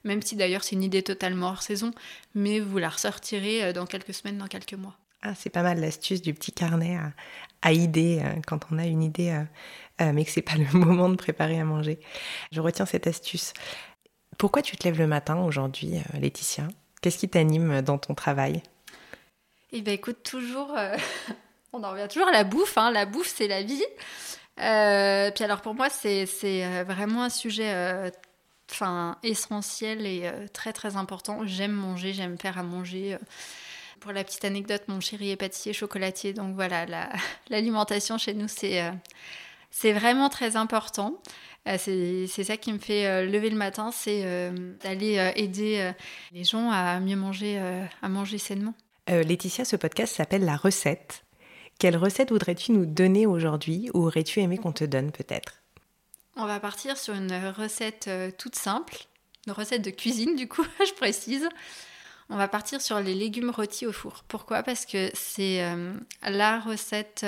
même 0.05 0.21
si 0.21 0.37
d'ailleurs 0.37 0.63
c'est 0.63 0.75
une 0.75 0.83
idée 0.83 1.03
totalement 1.03 1.47
hors 1.47 1.61
saison, 1.61 1.91
mais 2.33 2.61
vous 2.61 2.77
la 2.77 2.89
ressortirez 2.89 3.73
dans 3.73 3.85
quelques 3.85 4.13
semaines, 4.13 4.37
dans 4.37 4.47
quelques 4.47 4.73
mois. 4.73 4.97
Ah, 5.21 5.33
c'est 5.35 5.49
pas 5.49 5.63
mal 5.63 5.81
l'astuce 5.81 6.21
du 6.21 6.33
petit 6.33 6.53
carnet 6.53 6.95
à, 6.95 7.11
à 7.61 7.73
idées 7.73 8.21
quand 8.45 8.59
on 8.71 8.77
a 8.77 8.85
une 8.85 9.03
idée 9.03 9.35
euh, 10.01 10.11
mais 10.13 10.25
que 10.25 10.31
c'est 10.31 10.41
pas 10.41 10.55
le 10.57 10.77
moment 10.77 11.09
de 11.09 11.15
préparer 11.15 11.59
à 11.59 11.65
manger. 11.65 11.99
Je 12.51 12.61
retiens 12.61 12.85
cette 12.85 13.07
astuce. 13.07 13.53
Pourquoi 14.37 14.61
tu 14.61 14.77
te 14.77 14.83
lèves 14.83 14.99
le 14.99 15.07
matin 15.07 15.37
aujourd'hui, 15.37 15.97
euh, 15.97 16.19
Laetitia? 16.19 16.67
Qu'est-ce 17.01 17.17
qui 17.17 17.29
t'anime 17.29 17.81
dans 17.81 17.97
ton 17.97 18.13
travail? 18.13 18.61
Eh 19.71 19.81
bien, 19.81 19.93
écoute, 19.93 20.23
toujours, 20.23 20.75
euh, 20.77 20.95
on 21.73 21.83
en 21.83 21.91
revient 21.91 22.07
toujours 22.11 22.27
à 22.27 22.31
la 22.31 22.43
bouffe. 22.43 22.77
Hein. 22.77 22.91
La 22.91 23.05
bouffe, 23.05 23.33
c'est 23.35 23.47
la 23.47 23.63
vie. 23.63 23.83
puis 24.55 25.43
alors, 25.43 25.61
pour 25.61 25.73
moi, 25.73 25.89
c'est 25.89 26.25
vraiment 26.83 27.23
un 27.23 27.29
sujet 27.29 28.11
enfin, 28.71 29.17
essentiel 29.23 30.05
et 30.05 30.31
très, 30.53 30.73
très 30.73 30.95
important. 30.95 31.41
J'aime 31.45 31.73
manger, 31.73 32.13
j'aime 32.13 32.37
faire 32.37 32.57
à 32.57 32.63
manger. 32.63 33.17
Pour 33.99 34.11
la 34.11 34.23
petite 34.23 34.45
anecdote, 34.45 34.83
mon 34.87 34.99
chéri 34.99 35.31
est 35.31 35.35
pâtissier 35.35 35.73
chocolatier, 35.73 36.33
donc 36.33 36.53
voilà, 36.55 36.85
l'alimentation 37.49 38.17
chez 38.17 38.33
nous, 38.33 38.47
c'est 38.47 38.91
c'est 39.79 39.93
vraiment 39.93 40.29
très 40.29 40.55
important. 40.55 41.21
Euh, 41.67 41.77
c'est 41.77 42.43
ça 42.43 42.57
qui 42.57 42.73
me 42.73 42.79
fait 42.79 43.05
euh, 43.05 43.25
lever 43.27 43.51
le 43.51 43.57
matin, 43.57 43.91
c'est 43.91 44.23
euh, 44.25 44.73
d'aller 44.81 45.31
aider 45.35 45.91
les 46.31 46.43
gens 46.43 46.71
à 46.71 46.99
mieux 46.99 47.15
manger, 47.15 47.61
à 48.01 48.09
manger 48.09 48.39
sainement. 48.39 48.73
Laetitia, 49.07 49.65
ce 49.65 49.75
podcast 49.75 50.15
s'appelle 50.15 50.43
La 50.43 50.55
recette. 50.55 51.23
Quelle 51.77 51.95
recette 51.95 52.31
voudrais-tu 52.31 52.71
nous 52.71 52.87
donner 52.87 53.27
aujourd'hui 53.27 53.91
ou 53.93 54.07
aurais-tu 54.07 54.39
aimé 54.39 54.57
qu'on 54.57 54.71
te 54.71 54.83
donne 54.83 55.11
peut-être? 55.11 55.61
On 56.35 56.47
va 56.47 56.59
partir 56.59 56.97
sur 56.97 57.13
une 57.13 57.31
recette 57.55 58.09
toute 58.37 58.55
simple, 58.55 59.05
une 59.45 59.53
recette 59.53 59.83
de 59.83 59.91
cuisine 59.91 60.35
du 60.35 60.47
coup, 60.47 60.65
je 60.87 60.93
précise. 60.93 61.47
On 62.29 62.35
va 62.35 62.47
partir 62.47 62.81
sur 62.81 62.99
les 62.99 63.13
légumes 63.13 63.51
rôtis 63.51 63.85
au 63.85 63.93
four. 63.93 64.23
Pourquoi? 64.27 64.63
Parce 64.63 64.87
que 64.87 65.11
c'est 65.13 65.63
la 66.23 66.59
recette 66.59 67.23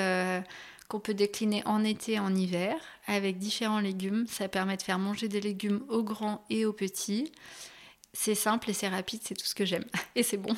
qu'on 0.90 1.00
peut 1.00 1.14
décliner 1.14 1.62
en 1.66 1.84
été 1.86 2.14
et 2.14 2.20
en 2.20 2.36
hiver 2.36 2.76
avec 3.08 3.38
différents 3.38 3.80
légumes. 3.80 4.26
Ça 4.28 4.50
permet 4.50 4.76
de 4.76 4.82
faire 4.82 5.00
manger 5.00 5.30
des 5.30 5.40
légumes 5.40 5.82
aux 5.88 6.04
grands 6.04 6.44
et 6.50 6.66
aux 6.66 6.74
petits. 6.74 7.32
C'est 8.12 8.36
simple 8.36 8.72
et 8.72 8.74
c'est 8.74 8.88
rapide, 8.88 9.22
c'est 9.24 9.36
tout 9.36 9.46
ce 9.46 9.56
que 9.56 9.66
j'aime. 9.66 9.86
Et 10.16 10.24
c'est 10.24 10.38
bon. 10.38 10.56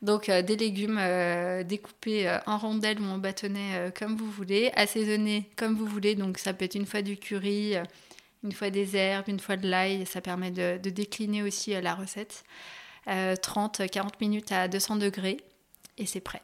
Donc 0.00 0.28
euh, 0.28 0.42
des 0.42 0.56
légumes 0.56 0.96
euh, 0.98 1.64
découpés 1.64 2.28
euh, 2.28 2.38
en 2.46 2.56
rondelles 2.56 3.00
ou 3.00 3.04
en 3.04 3.18
bâtonnets 3.18 3.92
comme 3.98 4.16
vous 4.16 4.30
voulez, 4.30 4.70
assaisonnés 4.76 5.50
comme 5.56 5.74
vous 5.74 5.86
voulez. 5.86 6.14
Donc 6.14 6.38
ça 6.38 6.54
peut 6.54 6.64
être 6.64 6.76
une 6.76 6.86
fois 6.86 7.02
du 7.02 7.16
curry, 7.16 7.74
une 8.44 8.52
fois 8.52 8.70
des 8.70 8.96
herbes, 8.96 9.28
une 9.28 9.40
fois 9.40 9.56
de 9.56 9.68
l'ail. 9.68 10.06
Ça 10.06 10.20
permet 10.20 10.52
de, 10.52 10.78
de 10.78 10.90
décliner 10.90 11.42
aussi 11.42 11.72
la 11.72 11.94
recette. 11.94 12.44
30-40 13.06 14.10
minutes 14.20 14.52
à 14.52 14.68
200 14.68 14.96
degrés 14.96 15.38
et 15.96 16.06
c'est 16.06 16.20
prêt. 16.20 16.42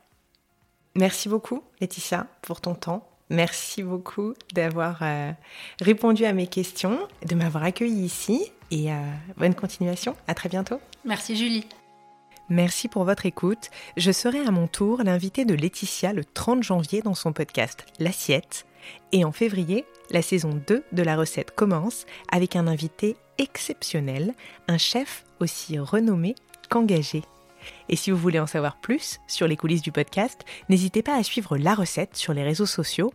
Merci 0.97 1.29
beaucoup, 1.29 1.63
Laetitia, 1.81 2.27
pour 2.43 2.61
ton 2.61 2.75
temps. 2.75 3.07
Merci 3.31 3.83
beaucoup 3.83 4.35
d'avoir 4.53 4.99
euh, 5.03 5.33
répondu 5.81 6.25
à 6.25 6.33
mes 6.33 6.47
questions, 6.47 6.99
de 7.27 7.35
m'avoir 7.35 7.65
accueilli 7.65 8.05
ici 8.05 8.53
et 8.71 8.93
euh, 8.93 8.97
bonne 9.37 9.55
continuation. 9.55 10.15
À 10.29 10.35
très 10.35 10.49
bientôt. 10.49 10.79
Merci, 11.05 11.37
Julie. 11.37 11.67
Merci 12.49 12.89
pour 12.89 13.05
votre 13.05 13.27
écoute. 13.27 13.71
Je 13.97 14.13
serai 14.13 14.41
à 14.41 14.51
mon 14.51 14.67
tour 14.67 15.03
l'invité 15.03 15.45
de 15.45 15.55
Laetitia 15.55 16.13
le 16.13 16.25
30 16.25 16.63
janvier 16.63 17.01
dans 17.01 17.15
son 17.15 17.33
podcast 17.33 17.87
L'Assiette. 17.99 18.67
Et 19.13 19.25
en 19.25 19.33
février, 19.33 19.87
la 20.11 20.21
saison 20.21 20.61
2 20.67 20.85
de 20.93 21.03
la 21.03 21.17
recette 21.17 21.53
commence 21.53 22.05
avec 22.31 22.55
un 22.55 22.67
invité 22.67 23.17
exceptionnel, 23.39 24.35
un 24.69 24.79
chef 24.79 25.25
aussi 25.41 25.79
renommé 25.79 26.35
qu'engagé. 26.69 27.23
Et 27.89 27.97
si 27.97 28.11
vous 28.11 28.17
voulez 28.17 28.41
en 28.41 28.47
savoir 28.47 28.77
plus 28.77 29.21
sur 29.27 29.47
les 29.47 29.57
coulisses 29.57 29.83
du 29.83 29.93
podcast, 29.93 30.45
n'hésitez 30.69 31.03
pas 31.03 31.17
à 31.17 31.23
suivre 31.23 31.57
la 31.57 31.75
recette 31.75 32.17
sur 32.17 32.33
les 32.33 32.43
réseaux 32.43 32.67
sociaux. 32.67 33.13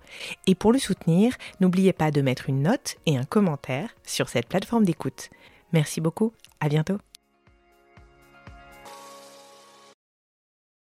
Et 0.48 0.56
pour 0.56 0.72
le 0.72 0.80
soutenir, 0.80 1.34
n'oubliez 1.60 1.94
pas 1.94 2.12
de 2.12 2.22
mettre 2.22 2.50
une 2.50 2.64
note 2.64 2.98
et 3.06 3.18
un 3.18 3.24
commentaire 3.24 3.90
sur 4.04 4.30
cette 4.30 4.48
plateforme 4.48 4.86
d'écoute. 4.86 5.30
Merci 5.74 6.02
beaucoup, 6.02 6.34
à 6.60 6.70
bientôt. 6.70 6.98